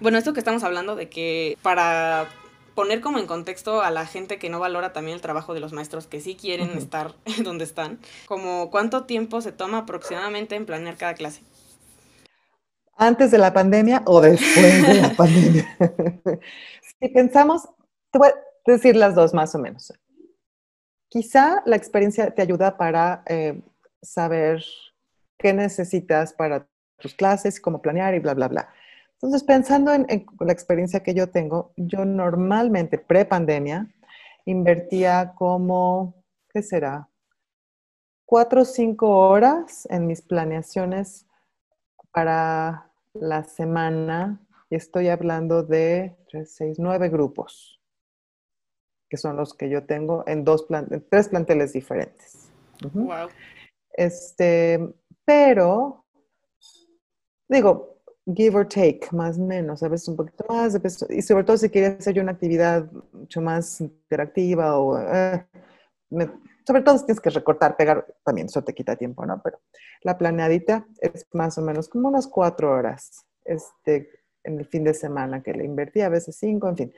Bueno, 0.00 0.18
esto 0.18 0.32
que 0.32 0.40
estamos 0.40 0.64
hablando 0.64 0.96
de 0.96 1.08
que 1.08 1.56
para 1.62 2.28
poner 2.74 3.00
como 3.00 3.18
en 3.18 3.26
contexto 3.26 3.80
a 3.80 3.90
la 3.90 4.04
gente 4.04 4.38
que 4.38 4.50
no 4.50 4.60
valora 4.60 4.92
también 4.92 5.14
el 5.14 5.22
trabajo 5.22 5.54
de 5.54 5.60
los 5.60 5.72
maestros 5.72 6.06
que 6.06 6.20
sí 6.20 6.36
quieren 6.36 6.76
estar 6.76 7.14
donde 7.42 7.64
están, 7.64 7.98
como 8.26 8.70
cuánto 8.70 9.04
tiempo 9.04 9.40
se 9.40 9.52
toma 9.52 9.78
aproximadamente 9.78 10.56
en 10.56 10.66
planear 10.66 10.96
cada 10.96 11.14
clase 11.14 11.42
antes 12.96 13.30
de 13.30 13.38
la 13.38 13.52
pandemia 13.52 14.02
o 14.06 14.20
después 14.20 14.86
de 14.86 14.94
la 14.94 15.10
pandemia. 15.16 15.66
si 17.00 17.08
pensamos, 17.08 17.68
te 18.10 18.18
voy 18.18 18.28
a 18.28 18.72
decir 18.72 18.96
las 18.96 19.14
dos 19.14 19.34
más 19.34 19.54
o 19.54 19.58
menos. 19.58 19.92
Quizá 21.08 21.62
la 21.66 21.76
experiencia 21.76 22.34
te 22.34 22.42
ayuda 22.42 22.76
para 22.76 23.22
eh, 23.26 23.62
saber 24.02 24.64
qué 25.38 25.52
necesitas 25.52 26.32
para 26.32 26.66
tus 26.98 27.14
clases, 27.14 27.60
cómo 27.60 27.80
planear 27.80 28.14
y 28.14 28.18
bla, 28.18 28.34
bla, 28.34 28.48
bla. 28.48 28.68
Entonces, 29.14 29.44
pensando 29.44 29.92
en, 29.92 30.26
la 30.40 30.52
experiencia 30.52 31.02
que 31.02 31.14
yo 31.14 31.28
tengo, 31.30 31.72
yo 31.76 32.04
normalmente 32.04 32.98
pre-pandemia 32.98 33.88
invertía 34.44 35.32
como, 35.34 36.22
¿qué 36.50 36.62
será? 36.62 37.08
Cuatro 38.26 38.62
o 38.62 38.64
cinco 38.64 39.08
horas 39.28 39.86
en 39.90 40.06
mis 40.06 40.20
planeaciones 40.20 41.26
para 42.12 42.85
la 43.20 43.44
semana. 43.44 44.40
Estoy 44.70 45.08
hablando 45.08 45.62
de 45.62 46.16
tres, 46.28 46.54
seis, 46.54 46.78
nueve 46.78 47.08
grupos, 47.08 47.80
que 49.08 49.16
son 49.16 49.36
los 49.36 49.54
que 49.54 49.70
yo 49.70 49.86
tengo 49.86 50.24
en, 50.26 50.44
dos 50.44 50.66
en 50.70 51.06
tres 51.08 51.28
planteles 51.28 51.72
diferentes. 51.72 52.50
Wow. 52.92 53.28
Este, 53.92 54.94
pero, 55.24 56.04
digo, 57.48 58.00
give 58.34 58.56
or 58.56 58.66
take, 58.66 59.08
más 59.12 59.38
o 59.38 59.44
menos, 59.44 59.82
a 59.82 59.88
veces 59.88 60.08
un 60.08 60.16
poquito 60.16 60.44
más, 60.48 60.76
y 61.08 61.22
sobre 61.22 61.44
todo 61.44 61.56
si 61.56 61.70
quieres 61.70 62.00
hacer 62.00 62.20
una 62.20 62.32
actividad 62.32 62.90
mucho 63.12 63.40
más 63.40 63.80
interactiva 63.80 64.78
o, 64.78 64.98
eh, 64.98 65.46
sobre 66.66 66.82
todo 66.82 66.98
si 66.98 67.06
tienes 67.06 67.20
que 67.20 67.30
recortar, 67.30 67.76
pegar, 67.76 68.06
también 68.24 68.48
eso 68.48 68.62
te 68.64 68.74
quita 68.74 68.96
tiempo, 68.96 69.24
¿no? 69.24 69.40
Pero 69.42 69.60
la 70.02 70.18
planeadita 70.18 70.86
es 71.00 71.26
más 71.32 71.56
o 71.58 71.62
menos 71.62 71.88
como 71.88 72.08
unas 72.08 72.26
cuatro 72.26 72.72
horas 72.72 73.24
este, 73.44 74.10
en 74.42 74.58
el 74.58 74.66
fin 74.66 74.82
de 74.82 74.92
semana 74.92 75.42
que 75.42 75.52
le 75.52 75.64
invertí, 75.64 76.00
a 76.00 76.08
veces 76.08 76.36
cinco, 76.36 76.68
en 76.68 76.76
fin. 76.76 76.92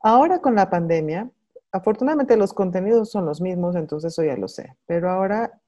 Ahora 0.00 0.40
con 0.40 0.54
la 0.54 0.70
pandemia, 0.70 1.28
afortunadamente 1.72 2.36
los 2.36 2.54
contenidos 2.54 3.10
son 3.10 3.26
los 3.26 3.40
mismos, 3.40 3.74
entonces 3.74 4.12
eso 4.12 4.22
ya 4.22 4.36
lo 4.36 4.46
sé, 4.46 4.76
pero 4.86 5.10
ahora 5.10 5.60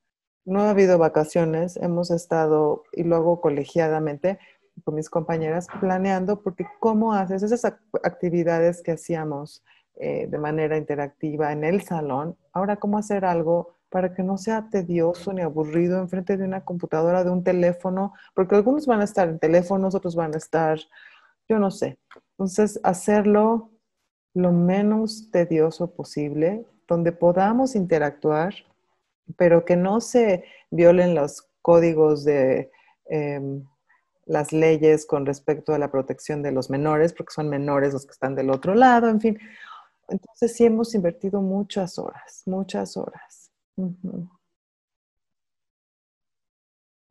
no 0.45 0.63
ha 0.63 0.71
habido 0.71 0.99
vacaciones, 0.99 1.77
hemos 1.77 2.11
estado, 2.11 2.85
y 2.93 3.03
luego 3.03 3.41
colegiadamente, 3.41 4.39
con 4.85 4.95
mis 4.95 5.11
compañeras 5.11 5.67
planeando, 5.81 6.43
porque 6.43 6.67
cómo 6.81 7.13
haces 7.13 7.43
esas 7.43 7.65
actividades 8.03 8.83
que 8.83 8.93
hacíamos 8.93 9.63
eh, 9.97 10.27
de 10.29 10.39
manera 10.39 10.77
interactiva 10.77 11.53
en 11.53 11.65
el 11.65 11.83
salón, 11.83 12.37
ahora 12.53 12.77
cómo 12.77 12.99
hacer 12.99 13.25
algo 13.25 13.77
para 13.91 14.15
que 14.15 14.23
no 14.23 14.39
sea 14.39 14.69
tedioso 14.71 15.33
ni 15.35 15.43
aburrido 15.43 15.99
enfrente 15.99 16.39
de 16.39 16.45
una 16.45 16.65
computadora, 16.65 17.25
de 17.25 17.31
un 17.31 17.45
teléfono, 17.45 18.15
porque 18.35 18.55
algunos 18.55 18.87
van 18.87 19.03
a 19.03 19.05
estar 19.05 19.29
en 19.29 19.39
teléfonos, 19.39 19.95
otros 19.95 20.17
van 20.17 20.35
a 20.35 20.39
estar, 20.39 20.79
yo 21.47 21.59
no 21.59 21.71
sé. 21.71 21.99
Entonces, 22.31 22.81
hacerlo 22.83 23.71
lo 24.33 24.51
menos 24.51 25.31
tedioso 25.31 25.95
posible, 25.95 26.65
donde 26.89 27.13
podamos 27.13 27.75
interactuar, 27.75 28.55
pero 29.37 29.67
que 29.67 29.77
no 29.77 30.01
se 30.01 30.45
violen 30.71 31.15
los 31.15 31.49
códigos 31.61 32.25
de... 32.25 32.71
Em, 33.07 33.65
las 34.25 34.53
leyes 34.53 35.05
con 35.05 35.27
respecto 35.27 35.75
a 35.75 35.79
la 35.79 35.91
protección 35.91 36.43
de 36.43 36.53
los 36.53 36.71
menores, 36.71 37.13
porque 37.13 37.35
son 37.35 37.49
menores 37.49 37.93
los 37.93 38.07
que 38.07 38.13
están 38.13 38.35
del 38.35 38.51
otro 38.51 38.75
lado, 38.75 39.09
en 39.09 39.21
fin. 39.21 39.39
Entonces 40.13 40.55
sí 40.55 40.65
hemos 40.65 40.95
invertido 40.95 41.41
muchas 41.41 41.99
horas, 41.99 42.43
muchas 42.45 42.97
horas. 42.97 43.51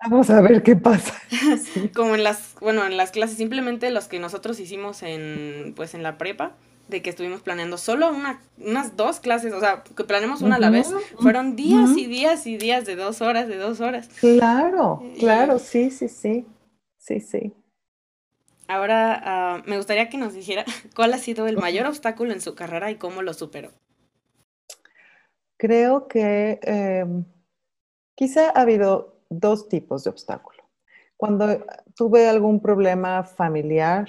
Vamos 0.03 0.29
a 0.29 0.39
ver 0.41 0.61
qué 0.61 0.75
pasa. 0.75 1.15
Como 1.95 2.15
en 2.15 2.23
las, 2.23 2.55
bueno, 2.61 2.85
en 2.85 2.97
las 2.97 3.11
clases, 3.11 3.37
simplemente 3.37 3.89
los 3.89 4.07
que 4.07 4.19
nosotros 4.19 4.59
hicimos 4.59 5.01
en, 5.01 5.73
pues 5.75 5.95
en 5.95 6.03
la 6.03 6.19
prepa, 6.19 6.55
de 6.89 7.01
que 7.01 7.09
estuvimos 7.09 7.41
planeando 7.41 7.77
solo 7.77 8.11
una, 8.11 8.39
unas 8.59 8.95
dos 8.95 9.19
clases, 9.19 9.53
o 9.53 9.59
sea, 9.59 9.83
que 9.83 10.03
planeamos 10.03 10.41
una 10.41 10.57
a 10.57 10.59
la 10.59 10.69
vez, 10.69 10.93
fueron 11.17 11.55
días 11.55 11.97
y 11.97 12.05
días 12.05 12.45
y 12.45 12.57
días 12.57 12.85
de 12.85 12.95
dos 12.95 13.21
horas, 13.21 13.47
de 13.47 13.57
dos 13.57 13.79
horas. 13.79 14.09
Claro, 14.19 15.01
claro, 15.17 15.57
sí, 15.57 15.89
sí, 15.89 16.07
sí 16.07 16.45
sí, 17.01 17.19
sí. 17.19 17.53
Ahora 18.71 19.21
ah, 19.25 19.61
me 19.65 19.75
gustaría 19.75 20.07
que 20.07 20.17
nos 20.17 20.33
dijera 20.33 20.63
cuál 20.95 21.13
ha 21.13 21.17
sido 21.17 21.45
el 21.47 21.57
mayor 21.57 21.87
obstáculo 21.87 22.31
en 22.31 22.39
su 22.39 22.55
carrera 22.55 22.89
y 22.89 22.95
cómo 22.95 23.21
lo 23.21 23.33
superó. 23.33 23.71
Creo 25.57 26.07
que 26.07 26.57
em, 26.63 27.25
quizá 28.15 28.49
ha 28.49 28.61
habido 28.61 29.19
dos 29.29 29.67
tipos 29.67 30.05
de 30.05 30.11
obstáculo. 30.11 30.63
Cuando 31.17 31.65
tuve 31.97 32.29
algún 32.29 32.61
problema 32.61 33.25
familiar 33.25 34.07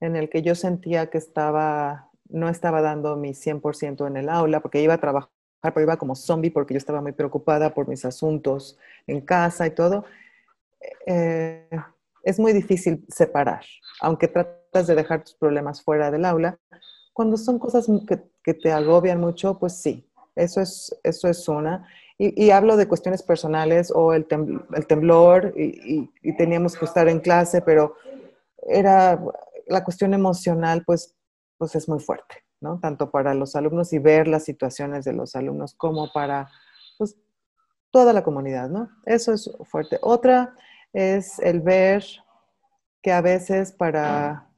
en 0.00 0.16
el 0.16 0.30
que 0.30 0.40
yo 0.40 0.54
sentía 0.54 1.10
que 1.10 1.18
estaba, 1.18 2.10
no 2.30 2.48
estaba 2.48 2.80
dando 2.80 3.16
mi 3.16 3.34
100% 3.34 4.06
en 4.06 4.16
el 4.16 4.30
aula, 4.30 4.60
porque 4.60 4.80
iba 4.80 4.94
a 4.94 5.00
trabajar, 5.00 5.30
pero 5.62 5.82
iba 5.82 5.98
como 5.98 6.14
zombie 6.14 6.50
porque 6.50 6.72
yo 6.72 6.78
estaba 6.78 7.02
muy 7.02 7.12
preocupada 7.12 7.74
por 7.74 7.88
mis 7.88 8.06
asuntos 8.06 8.78
en 9.06 9.20
casa 9.20 9.66
y 9.66 9.70
todo. 9.70 10.06
Eh, 11.06 11.68
es 12.26 12.40
muy 12.40 12.52
difícil 12.52 13.06
separar, 13.08 13.64
aunque 14.00 14.26
tratas 14.26 14.88
de 14.88 14.96
dejar 14.96 15.22
tus 15.22 15.36
problemas 15.36 15.80
fuera 15.80 16.10
del 16.10 16.24
aula. 16.24 16.58
Cuando 17.12 17.36
son 17.36 17.60
cosas 17.60 17.86
que, 18.42 18.54
te 18.54 18.72
agobian 18.72 19.20
mucho, 19.20 19.60
pues 19.60 19.80
sí, 19.80 20.10
eso 20.34 20.60
es, 20.60 20.94
eso 21.04 21.28
es 21.28 21.48
una. 21.48 21.86
Y, 22.18 22.50
hablo 22.50 22.76
de 22.76 22.88
cuestiones 22.88 23.22
personales 23.22 23.92
o 23.94 24.12
el, 24.12 24.26
temblor 24.26 25.54
y, 25.56 26.10
teníamos 26.36 26.76
que 26.76 26.84
estar 26.84 27.08
en 27.08 27.20
clase, 27.20 27.62
pero 27.62 27.94
era 28.56 29.22
la 29.68 29.84
cuestión 29.84 30.12
emocional, 30.12 30.82
pues, 30.84 31.14
pues 31.58 31.76
es 31.76 31.88
muy 31.88 32.00
fuerte, 32.00 32.42
¿no? 32.60 32.80
Tanto 32.80 33.12
para 33.12 33.34
los 33.34 33.54
alumnos 33.54 33.92
y 33.92 34.00
ver 34.00 34.26
las 34.26 34.44
situaciones 34.44 35.04
de 35.04 35.12
los 35.12 35.36
alumnos 35.36 35.74
como 35.74 36.12
para 36.12 36.48
pues, 36.98 37.16
toda 37.92 38.12
la 38.12 38.24
comunidad, 38.24 38.68
¿no? 38.68 38.90
Eso 39.04 39.32
es 39.32 39.48
fuerte. 39.64 40.00
Otra 40.02 40.56
es 40.96 41.38
el 41.40 41.60
ver 41.60 42.02
que 43.02 43.12
a 43.12 43.20
veces 43.20 43.70
para, 43.70 44.48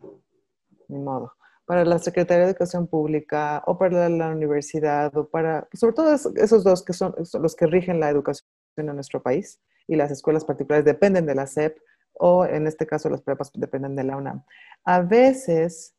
ni 0.86 1.00
modo, 1.00 1.32
para 1.66 1.84
la 1.84 1.98
Secretaría 1.98 2.44
de 2.44 2.50
Educación 2.52 2.86
Pública 2.86 3.64
o 3.66 3.76
para 3.76 4.08
la 4.08 4.30
universidad 4.30 5.14
o 5.16 5.28
para, 5.28 5.66
sobre 5.72 5.94
todo 5.94 6.14
esos 6.14 6.62
dos 6.62 6.84
que 6.84 6.92
son 6.92 7.12
los 7.40 7.56
que 7.56 7.66
rigen 7.66 7.98
la 7.98 8.08
educación 8.08 8.46
en 8.76 8.94
nuestro 8.94 9.20
país 9.20 9.60
y 9.88 9.96
las 9.96 10.12
escuelas 10.12 10.44
particulares 10.44 10.84
dependen 10.84 11.26
de 11.26 11.34
la 11.34 11.48
SEP 11.48 11.76
o 12.12 12.44
en 12.44 12.68
este 12.68 12.86
caso 12.86 13.10
las 13.10 13.22
prepas 13.22 13.50
dependen 13.54 13.96
de 13.96 14.04
la 14.04 14.16
UNAM. 14.16 14.44
A 14.84 15.00
veces 15.00 15.96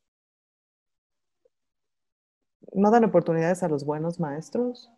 no 2.72 2.92
dan 2.92 3.04
oportunidades 3.04 3.62
a 3.62 3.68
los 3.68 3.84
buenos 3.84 4.22
maestros, 4.22 4.90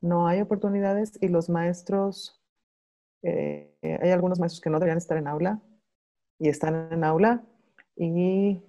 no 0.00 0.28
hay 0.28 0.40
oportunidades 0.40 1.18
y 1.20 1.26
los 1.26 1.48
maestros 1.48 2.37
eh, 3.22 3.74
hay 3.82 4.10
algunos 4.10 4.38
maestros 4.38 4.60
que 4.60 4.70
no 4.70 4.78
deberían 4.78 4.98
estar 4.98 5.16
en 5.16 5.28
aula 5.28 5.60
y 6.38 6.48
están 6.48 6.92
en 6.92 7.04
aula 7.04 7.42
y 7.96 8.62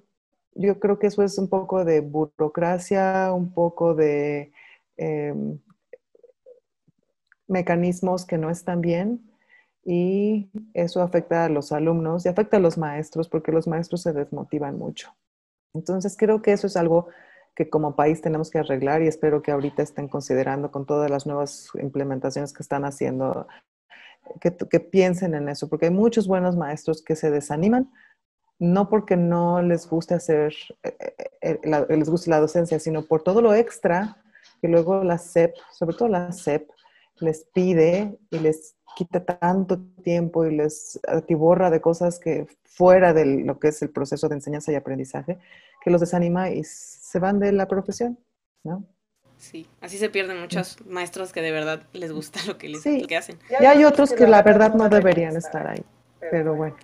yo 0.55 0.79
creo 0.79 0.99
que 0.99 1.07
eso 1.07 1.23
es 1.23 1.37
un 1.37 1.47
poco 1.47 1.85
de 1.85 2.01
burocracia, 2.01 3.31
un 3.33 3.53
poco 3.53 3.93
de 3.93 4.51
em, 4.97 5.59
mecanismos 7.47 8.25
que 8.25 8.37
no 8.37 8.49
están 8.49 8.81
bien 8.81 9.31
y 9.85 10.51
eso 10.73 11.01
afecta 11.01 11.45
a 11.45 11.49
los 11.49 11.71
alumnos 11.71 12.25
y 12.25 12.29
afecta 12.29 12.57
a 12.57 12.59
los 12.59 12.77
maestros 12.77 13.29
porque 13.29 13.51
los 13.51 13.67
maestros 13.67 14.01
se 14.01 14.13
desmotivan 14.13 14.77
mucho. 14.77 15.15
Entonces 15.73 16.15
creo 16.17 16.41
que 16.41 16.51
eso 16.51 16.67
es 16.67 16.75
algo 16.75 17.07
que 17.55 17.69
como 17.69 17.95
país 17.95 18.21
tenemos 18.21 18.49
que 18.49 18.59
arreglar 18.59 19.01
y 19.01 19.07
espero 19.07 19.41
que 19.41 19.51
ahorita 19.51 19.83
estén 19.83 20.07
considerando 20.07 20.71
con 20.71 20.85
todas 20.85 21.09
las 21.09 21.25
nuevas 21.25 21.69
implementaciones 21.81 22.53
que 22.53 22.63
están 22.63 22.85
haciendo 22.85 23.47
que, 24.39 24.79
piensen 24.79 25.33
en 25.35 25.49
eso, 25.49 25.67
porque 25.67 25.87
hay 25.87 25.91
muchos 25.91 26.27
buenos 26.27 26.55
maestros 26.55 27.01
que 27.01 27.15
se 27.15 27.31
desaniman, 27.31 27.91
no 28.59 28.89
porque 28.89 29.15
no 29.15 29.61
les 29.61 29.87
guste 29.87 30.15
hacer, 30.15 30.53
eh, 30.83 30.97
eh, 31.41 31.59
eh, 31.63 31.97
les 31.97 32.09
guste 32.09 32.29
la 32.29 32.39
docencia, 32.39 32.79
sino 32.79 33.05
por 33.05 33.23
todo 33.23 33.41
lo 33.41 33.53
extra 33.53 34.17
que 34.61 34.67
luego 34.67 35.03
la 35.03 35.17
SEP, 35.17 35.55
sobre 35.71 35.95
todo 35.95 36.09
la 36.09 36.31
SEP, 36.31 36.69
les 37.19 37.45
pide 37.53 38.17
y 38.29 38.39
les 38.39 38.75
quita 38.95 39.23
tanto 39.23 39.79
tiempo 40.03 40.45
y 40.45 40.55
les 40.55 40.99
atiborra 41.07 41.69
de 41.69 41.79
cosas 41.79 42.19
que 42.19 42.47
fuera 42.63 43.13
de 43.13 43.25
lo 43.25 43.59
que 43.59 43.69
es 43.69 43.81
el 43.81 43.89
proceso 43.89 44.27
de 44.27 44.35
enseñanza 44.35 44.71
y 44.71 44.75
aprendizaje, 44.75 45.39
que 45.81 45.91
los 45.91 46.01
desanima 46.01 46.49
y 46.49 46.63
se 46.63 47.19
van 47.19 47.39
de 47.39 47.51
la 47.51 47.67
profesión, 47.67 48.19
¿no? 48.63 48.85
Sí, 49.39 49.67
así 49.79 49.97
se 49.97 50.09
pierden 50.09 50.39
muchos 50.39 50.77
maestros 50.85 51.31
que 51.31 51.41
de 51.41 51.51
verdad 51.51 51.81
les 51.93 52.11
gusta 52.11 52.39
lo 52.45 52.57
que, 52.57 52.67
les, 52.67 52.83
que 52.83 53.17
hacen. 53.17 53.39
Y 53.59 53.65
hay 53.65 53.85
otros 53.85 54.11
que 54.11 54.27
la 54.27 54.43
verdad 54.43 54.73
no 54.75 54.89
deberían 54.89 55.37
estar 55.37 55.65
ahí, 55.65 55.83
pero 56.19 56.55
bueno. 56.55 56.75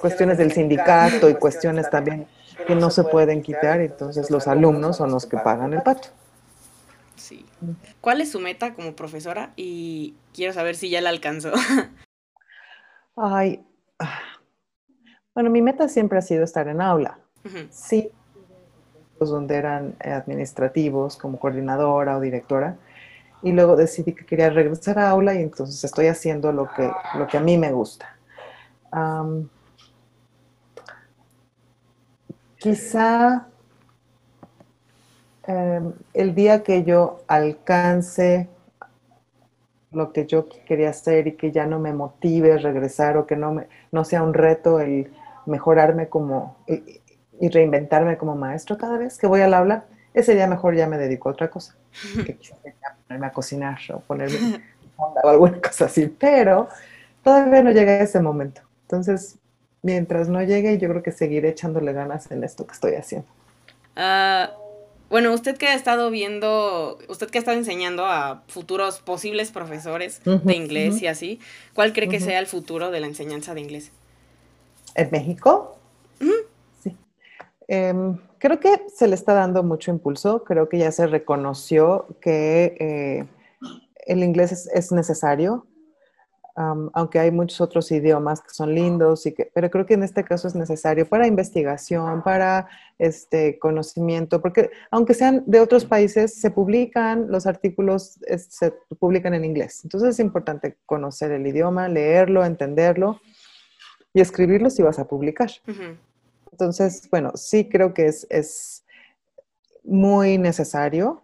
Cuestiones 0.00 0.38
del 0.38 0.52
sindicato 0.52 1.28
y 1.30 1.34
cuestiones 1.34 1.88
también 1.88 2.26
que 2.66 2.74
no 2.74 2.90
se 2.90 3.04
pueden 3.04 3.42
quitar, 3.42 3.80
entonces 3.80 4.30
los 4.30 4.48
alumnos 4.48 4.96
son 4.96 5.12
los 5.12 5.26
que 5.26 5.38
pagan 5.38 5.72
el 5.72 5.82
pato. 5.82 6.08
Sí. 7.16 7.46
¿Cuál 8.00 8.20
es 8.20 8.32
su 8.32 8.40
meta 8.40 8.74
como 8.74 8.96
profesora? 8.96 9.52
Y 9.56 10.14
quiero 10.34 10.52
saber 10.52 10.76
si 10.76 10.90
ya 10.90 11.00
la 11.00 11.10
alcanzó. 11.10 11.52
Ay, 13.16 13.64
ah. 13.98 14.20
bueno, 15.34 15.50
mi 15.50 15.62
meta 15.62 15.88
siempre 15.88 16.18
ha 16.18 16.22
sido 16.22 16.44
estar 16.44 16.68
en 16.68 16.80
aula. 16.80 17.18
Sí, 17.70 18.10
donde 19.28 19.56
eran 19.56 19.94
administrativos 20.00 21.16
como 21.16 21.38
coordinadora 21.38 22.16
o 22.16 22.20
directora. 22.20 22.76
y 23.42 23.52
luego 23.52 23.74
decidí 23.76 24.12
que 24.12 24.26
quería 24.26 24.50
regresar 24.50 24.98
a 24.98 25.10
aula 25.10 25.34
y 25.34 25.42
entonces 25.42 25.82
estoy 25.82 26.08
haciendo 26.08 26.52
lo 26.52 26.68
que, 26.76 26.90
lo 27.18 27.26
que 27.26 27.38
a 27.38 27.40
mí 27.40 27.56
me 27.58 27.72
gusta. 27.72 28.06
quizá 32.58 33.46
em, 35.44 35.92
el 36.12 36.34
día 36.34 36.62
que 36.62 36.84
yo 36.84 37.22
alcance 37.26 38.48
lo 39.92 40.12
que 40.12 40.26
yo 40.26 40.48
quería 40.66 40.90
hacer 40.90 41.26
y 41.26 41.32
que 41.36 41.50
ya 41.50 41.66
no 41.66 41.78
me 41.78 41.92
motive 41.92 42.58
regresar 42.58 43.16
o 43.16 43.26
que 43.26 43.36
no, 43.36 43.52
me, 43.52 43.68
no 43.90 44.04
sea 44.04 44.22
un 44.22 44.34
reto 44.34 44.80
el 44.80 45.10
mejorarme 45.46 46.08
como 46.08 46.56
y, 47.40 47.48
reinventarme 47.48 48.16
como 48.16 48.36
maestro 48.36 48.76
cada 48.78 48.98
vez 48.98 49.18
que 49.18 49.26
voy 49.26 49.40
al 49.40 49.54
aula, 49.54 49.84
ese 50.14 50.34
día 50.34 50.46
mejor 50.46 50.76
ya 50.76 50.86
me 50.86 50.98
dedico 50.98 51.28
a 51.28 51.32
otra 51.32 51.50
cosa. 51.50 51.74
Que 52.24 52.36
quizás 52.36 52.58
ponerme 53.06 53.26
a 53.26 53.32
cocinar 53.32 53.78
o 53.92 54.00
ponerme 54.00 54.62
o 54.96 55.28
alguna 55.28 55.60
cosa 55.60 55.86
así, 55.86 56.06
pero 56.06 56.68
todavía 57.24 57.62
no 57.62 57.70
llega 57.70 58.00
ese 58.00 58.20
momento. 58.20 58.62
Entonces, 58.82 59.38
mientras 59.82 60.28
no 60.28 60.42
llegue, 60.42 60.78
yo 60.78 60.88
creo 60.88 61.02
que 61.02 61.12
seguiré 61.12 61.48
echándole 61.48 61.92
ganas 61.92 62.30
en 62.30 62.44
esto 62.44 62.66
que 62.66 62.74
estoy 62.74 62.94
haciendo. 62.94 63.28
Ah, 63.96 64.50
bueno, 65.10 65.32
usted 65.34 65.56
que 65.56 65.66
ha 65.66 65.74
estado 65.74 66.10
viendo, 66.10 66.98
usted 67.08 67.28
que 67.30 67.38
ha 67.38 67.40
estado 67.40 67.56
enseñando 67.56 68.06
a 68.06 68.44
futuros 68.46 69.00
posibles 69.00 69.50
profesores 69.50 70.20
de 70.24 70.54
inglés 70.54 71.02
y 71.02 71.08
así, 71.08 71.40
¿cuál 71.74 71.92
cree 71.92 72.08
que 72.08 72.20
sea 72.20 72.38
el 72.38 72.46
futuro 72.46 72.92
de 72.92 73.00
la 73.00 73.08
enseñanza 73.08 73.52
de 73.54 73.60
inglés? 73.60 73.90
¿En 74.94 75.10
México? 75.10 75.76
Em, 77.72 78.18
creo 78.38 78.58
que 78.58 78.86
se 78.94 79.06
le 79.06 79.14
está 79.14 79.32
dando 79.32 79.62
mucho 79.62 79.90
impulso, 79.90 80.42
creo 80.42 80.68
que 80.68 80.78
ya 80.78 80.90
se 80.90 81.06
reconoció 81.06 82.16
que 82.20 82.76
eh, 82.80 83.26
el 84.06 84.24
inglés 84.24 84.68
es 84.72 84.90
necesario 84.92 85.66
aunque 86.92 87.18
hay 87.18 87.30
muchos 87.30 87.60
otros 87.60 87.90
idiomas 87.90 88.40
que 88.40 88.50
son 88.50 88.74
lindos, 88.74 89.26
y 89.26 89.32
que, 89.32 89.50
pero 89.54 89.70
creo 89.70 89.86
que 89.86 89.94
en 89.94 90.02
este 90.02 90.24
caso 90.24 90.48
es 90.48 90.54
necesario 90.54 91.08
para 91.08 91.26
investigación, 91.26 92.22
para 92.22 92.68
este 92.98 93.58
conocimiento, 93.58 94.40
porque 94.42 94.70
aunque 94.90 95.14
sean 95.14 95.42
de 95.46 95.60
otros 95.60 95.84
países, 95.84 96.34
se 96.40 96.50
publican, 96.50 97.30
los 97.30 97.46
artículos 97.46 98.20
se 98.36 98.72
publican 98.98 99.34
en 99.34 99.44
inglés. 99.44 99.80
Entonces 99.84 100.10
es 100.10 100.20
importante 100.20 100.76
conocer 100.86 101.32
el 101.32 101.46
idioma, 101.46 101.88
leerlo, 101.88 102.44
entenderlo 102.44 103.20
y 104.12 104.20
escribirlo 104.20 104.70
si 104.70 104.82
vas 104.82 104.98
a 104.98 105.06
publicar. 105.06 105.50
Entonces, 106.60 107.08
bueno, 107.10 107.32
sí 107.36 107.68
creo 107.68 107.94
que 107.94 108.06
es, 108.06 108.26
es 108.30 108.84
muy 109.82 110.38
necesario, 110.38 111.22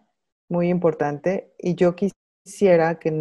muy 0.49 0.68
importante, 0.68 1.53
y 1.59 1.75
yo 1.75 1.94
quisiera 1.94 2.99
que, 2.99 3.12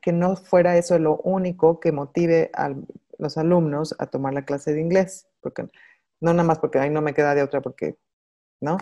que 0.00 0.12
no 0.12 0.36
fuera 0.36 0.76
eso 0.76 0.98
lo 0.98 1.16
único 1.18 1.80
que 1.80 1.92
motive 1.92 2.50
a 2.54 2.74
los 3.18 3.38
alumnos 3.38 3.94
a 3.98 4.06
tomar 4.06 4.34
la 4.34 4.44
clase 4.44 4.74
de 4.74 4.80
inglés, 4.80 5.28
porque 5.40 5.68
no 6.20 6.32
nada 6.32 6.44
más 6.44 6.58
porque 6.58 6.78
ahí 6.78 6.90
no 6.90 7.02
me 7.02 7.14
queda 7.14 7.34
de 7.34 7.42
otra, 7.42 7.60
porque, 7.60 7.96
¿no? 8.60 8.78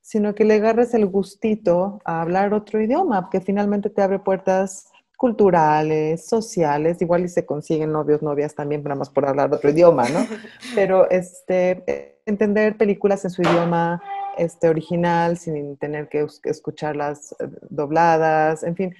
Sino 0.00 0.34
que 0.34 0.44
le 0.44 0.54
agarres 0.54 0.94
el 0.94 1.06
gustito 1.06 2.00
a 2.04 2.22
hablar 2.22 2.54
otro 2.54 2.80
idioma, 2.80 3.28
que 3.30 3.40
finalmente 3.40 3.88
te 3.90 4.02
abre 4.02 4.18
puertas 4.18 4.92
culturales, 5.16 6.26
sociales, 6.26 7.00
igual 7.00 7.24
y 7.24 7.28
se 7.28 7.46
consiguen 7.46 7.92
novios, 7.92 8.22
novias 8.22 8.56
también, 8.56 8.82
nada 8.82 8.96
más 8.96 9.08
por 9.08 9.24
hablar 9.24 9.54
otro 9.54 9.70
idioma, 9.70 10.08
¿no? 10.08 10.26
Pero 10.74 11.08
este, 11.10 12.11
entender 12.26 12.76
películas 12.76 13.24
en 13.24 13.30
su 13.30 13.42
idioma 13.42 14.02
este, 14.36 14.68
original, 14.68 15.36
sin 15.36 15.76
tener 15.76 16.08
que 16.08 16.26
escucharlas 16.44 17.32
eh, 17.38 17.48
dobladas, 17.70 18.62
en 18.62 18.76
fin, 18.76 18.94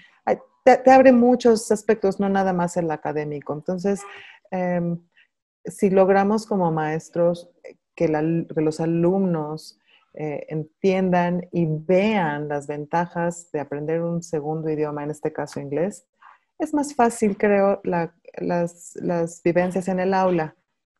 te, 0.65 0.91
abre 0.91 1.13
muchos 1.13 1.71
aspectos, 1.73 2.21
no 2.21 2.29
nada 2.29 2.53
más 2.53 2.77
el 2.77 2.91
académico. 2.91 3.53
Entonces, 3.53 4.01
em, 4.51 5.01
si 5.65 5.91
logramos 5.91 6.47
como 6.47 6.71
maestros 6.71 7.51
que, 7.95 8.09
los 8.09 8.81
alumnos 8.81 9.79
eh, 10.15 10.47
entiendan 10.49 11.49
y 11.53 11.67
vean 11.67 12.49
las 12.49 12.67
ventajas 12.67 13.51
de 13.53 13.61
aprender 13.61 14.03
un 14.03 14.23
segundo 14.23 14.71
idioma, 14.71 15.03
en 15.05 15.11
este 15.11 15.33
caso 15.33 15.61
inglés, 15.61 16.07
es 16.59 16.75
más 16.75 16.95
fácil, 16.95 17.37
creo, 17.37 17.81
las 17.83 19.43
vivencias 19.43 19.89
en 19.89 19.99
el 19.99 20.15
aula, 20.15 20.55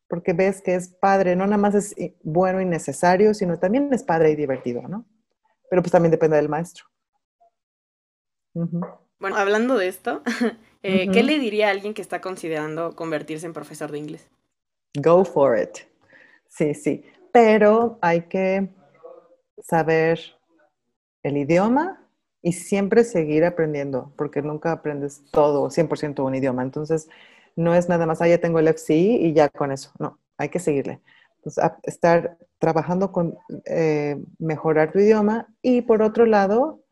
porque 0.07 0.33
ves 0.33 0.61
que 0.61 0.75
es 0.75 0.89
padre, 0.89 1.35
no 1.35 1.45
nada 1.45 1.57
más 1.57 1.75
es 1.75 1.95
bueno 2.23 2.61
y 2.61 2.65
necesario, 2.65 3.33
sino 3.33 3.57
también 3.59 3.89
es 3.93 4.03
padre 4.03 4.31
y 4.31 4.35
divertido, 4.35 4.81
¿no? 4.87 5.05
Pero 5.69 5.81
pues 5.81 5.91
también 5.91 6.11
depende 6.11 6.37
del 6.37 6.49
maestro. 6.49 6.85
Bueno, 8.53 9.37
hablando 9.37 9.77
de 9.77 9.87
esto, 9.87 10.21
eh, 10.83 11.09
¿qué 11.11 11.23
le 11.23 11.39
diría 11.39 11.67
a 11.69 11.71
alguien 11.71 11.93
que 11.93 12.01
está 12.01 12.21
considerando 12.21 12.95
convertirse 12.95 13.45
en 13.45 13.53
profesor 13.53 13.91
de 13.91 13.99
inglés? 13.99 14.29
Go 14.95 15.25
for 15.25 15.57
it. 15.57 15.79
Sí, 16.47 16.73
sí. 16.75 17.03
Pero 17.31 17.97
hay 18.01 18.21
que 18.23 18.69
saber 19.59 20.19
el 21.23 21.37
idioma 21.37 22.07
y 22.43 22.51
siempre 22.51 23.03
seguir 23.03 23.45
aprendiendo, 23.45 24.13
porque 24.17 24.41
nunca 24.41 24.73
aprendes 24.73 25.23
todo, 25.31 25.69
100% 25.69 26.23
un 26.23 26.35
idioma. 26.35 26.61
Entonces, 26.61 27.09
no 27.55 27.75
es 27.75 27.89
nada 27.89 28.05
más, 28.05 28.21
ah, 28.21 28.27
ya 28.27 28.37
tengo 28.39 28.59
el 28.59 28.67
FCI 28.67 29.17
y 29.25 29.33
ya 29.33 29.49
con 29.49 29.71
eso. 29.71 29.91
No, 29.99 30.19
hay 30.37 30.49
que 30.49 30.59
seguirle. 30.59 31.01
estar 31.83 32.37
trabajando 32.59 33.11
con 33.11 33.37
eh, 33.65 34.17
mejorar 34.39 34.91
tu 34.91 34.99
idioma 34.99 35.47
y 35.61 35.81
por 35.81 36.01
otro 36.01 36.25
lado, 36.25 36.83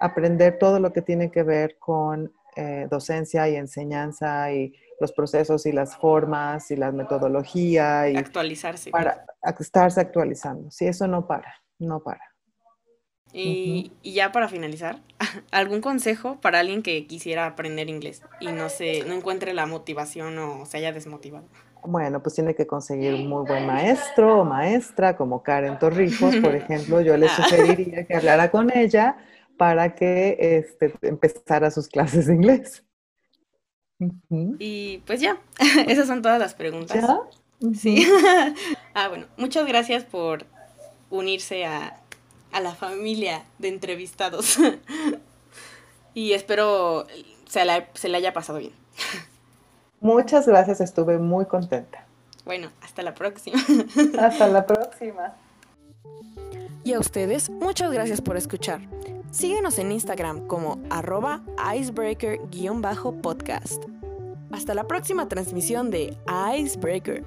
aprender 0.00 0.58
todo 0.58 0.78
lo 0.78 0.92
que 0.92 1.02
tiene 1.02 1.30
que 1.30 1.42
ver 1.42 1.76
con 1.78 2.32
eh, 2.56 2.86
docencia 2.90 3.48
y 3.48 3.56
enseñanza 3.56 4.52
y 4.52 4.72
los 5.00 5.12
procesos 5.12 5.66
y 5.66 5.72
las 5.72 5.96
formas 5.96 6.70
y 6.70 6.76
la 6.76 6.92
metodología. 6.92 8.08
Y 8.08 8.16
actualizarse. 8.16 8.90
Para 8.90 9.24
estarse 9.58 10.00
actualizando. 10.00 10.70
Sí, 10.70 10.86
eso 10.86 11.06
no 11.06 11.26
para, 11.26 11.54
no 11.78 12.00
para. 12.00 12.22
Y, 13.32 13.92
y, 14.02 14.12
ya 14.12 14.32
para 14.32 14.48
finalizar, 14.48 15.00
¿algún 15.50 15.80
consejo 15.80 16.40
para 16.40 16.60
alguien 16.60 16.82
que 16.82 17.06
quisiera 17.06 17.46
aprender 17.46 17.88
inglés 17.90 18.22
y 18.40 18.46
no 18.48 18.68
se, 18.68 19.04
no 19.04 19.14
encuentre 19.14 19.52
la 19.52 19.66
motivación 19.66 20.38
o 20.38 20.64
se 20.64 20.78
haya 20.78 20.92
desmotivado? 20.92 21.44
Bueno, 21.84 22.22
pues 22.22 22.34
tiene 22.34 22.54
que 22.54 22.66
conseguir 22.66 23.14
un 23.14 23.28
muy 23.28 23.46
buen 23.46 23.66
maestro 23.66 24.40
o 24.40 24.44
maestra, 24.44 25.16
como 25.16 25.42
Karen 25.42 25.78
Torrijos, 25.78 26.36
por 26.36 26.54
ejemplo. 26.54 27.00
Yo 27.00 27.16
le 27.16 27.26
ah. 27.26 27.36
sugeriría 27.36 28.04
que 28.04 28.16
hablara 28.16 28.50
con 28.50 28.76
ella 28.76 29.16
para 29.56 29.94
que 29.94 30.36
este, 30.38 30.94
empezara 31.02 31.70
sus 31.70 31.88
clases 31.88 32.26
de 32.26 32.34
inglés. 32.34 32.84
Y 34.58 34.98
pues 35.06 35.20
ya, 35.20 35.40
esas 35.88 36.06
son 36.06 36.22
todas 36.22 36.38
las 36.38 36.54
preguntas. 36.54 36.96
¿Ya? 36.96 37.20
Sí. 37.74 38.06
ah, 38.94 39.08
bueno, 39.08 39.26
muchas 39.36 39.66
gracias 39.66 40.04
por 40.04 40.46
unirse 41.10 41.64
a, 41.64 42.00
la 42.60 42.74
familia 42.74 43.44
de 43.58 43.68
entrevistados. 43.68 44.58
y 46.14 46.32
espero 46.32 47.06
se, 47.48 47.60
se 47.94 48.08
le 48.08 48.16
haya 48.16 48.32
pasado 48.32 48.58
bien. 48.58 48.72
Muchas 50.00 50.46
gracias, 50.46 50.80
estuve 50.80 51.18
muy 51.18 51.46
contenta. 51.46 52.06
Bueno, 52.44 52.70
hasta 52.82 53.02
la 53.02 53.14
próxima. 53.14 53.58
hasta 54.20 54.46
la 54.48 54.66
próxima. 54.66 55.34
Y 56.84 56.92
a 56.94 57.00
ustedes, 57.00 57.50
muchas 57.50 57.92
gracias 57.92 58.22
por 58.22 58.36
escuchar. 58.36 58.80
Síguenos 59.30 59.78
en 59.78 59.92
Instagram 59.92 60.46
como 60.46 60.80
arroba 60.88 61.42
icebreaker-podcast. 61.76 63.84
Hasta 64.52 64.72
la 64.72 64.84
próxima 64.84 65.28
transmisión 65.28 65.90
de 65.90 66.16
Icebreaker. 66.56 67.26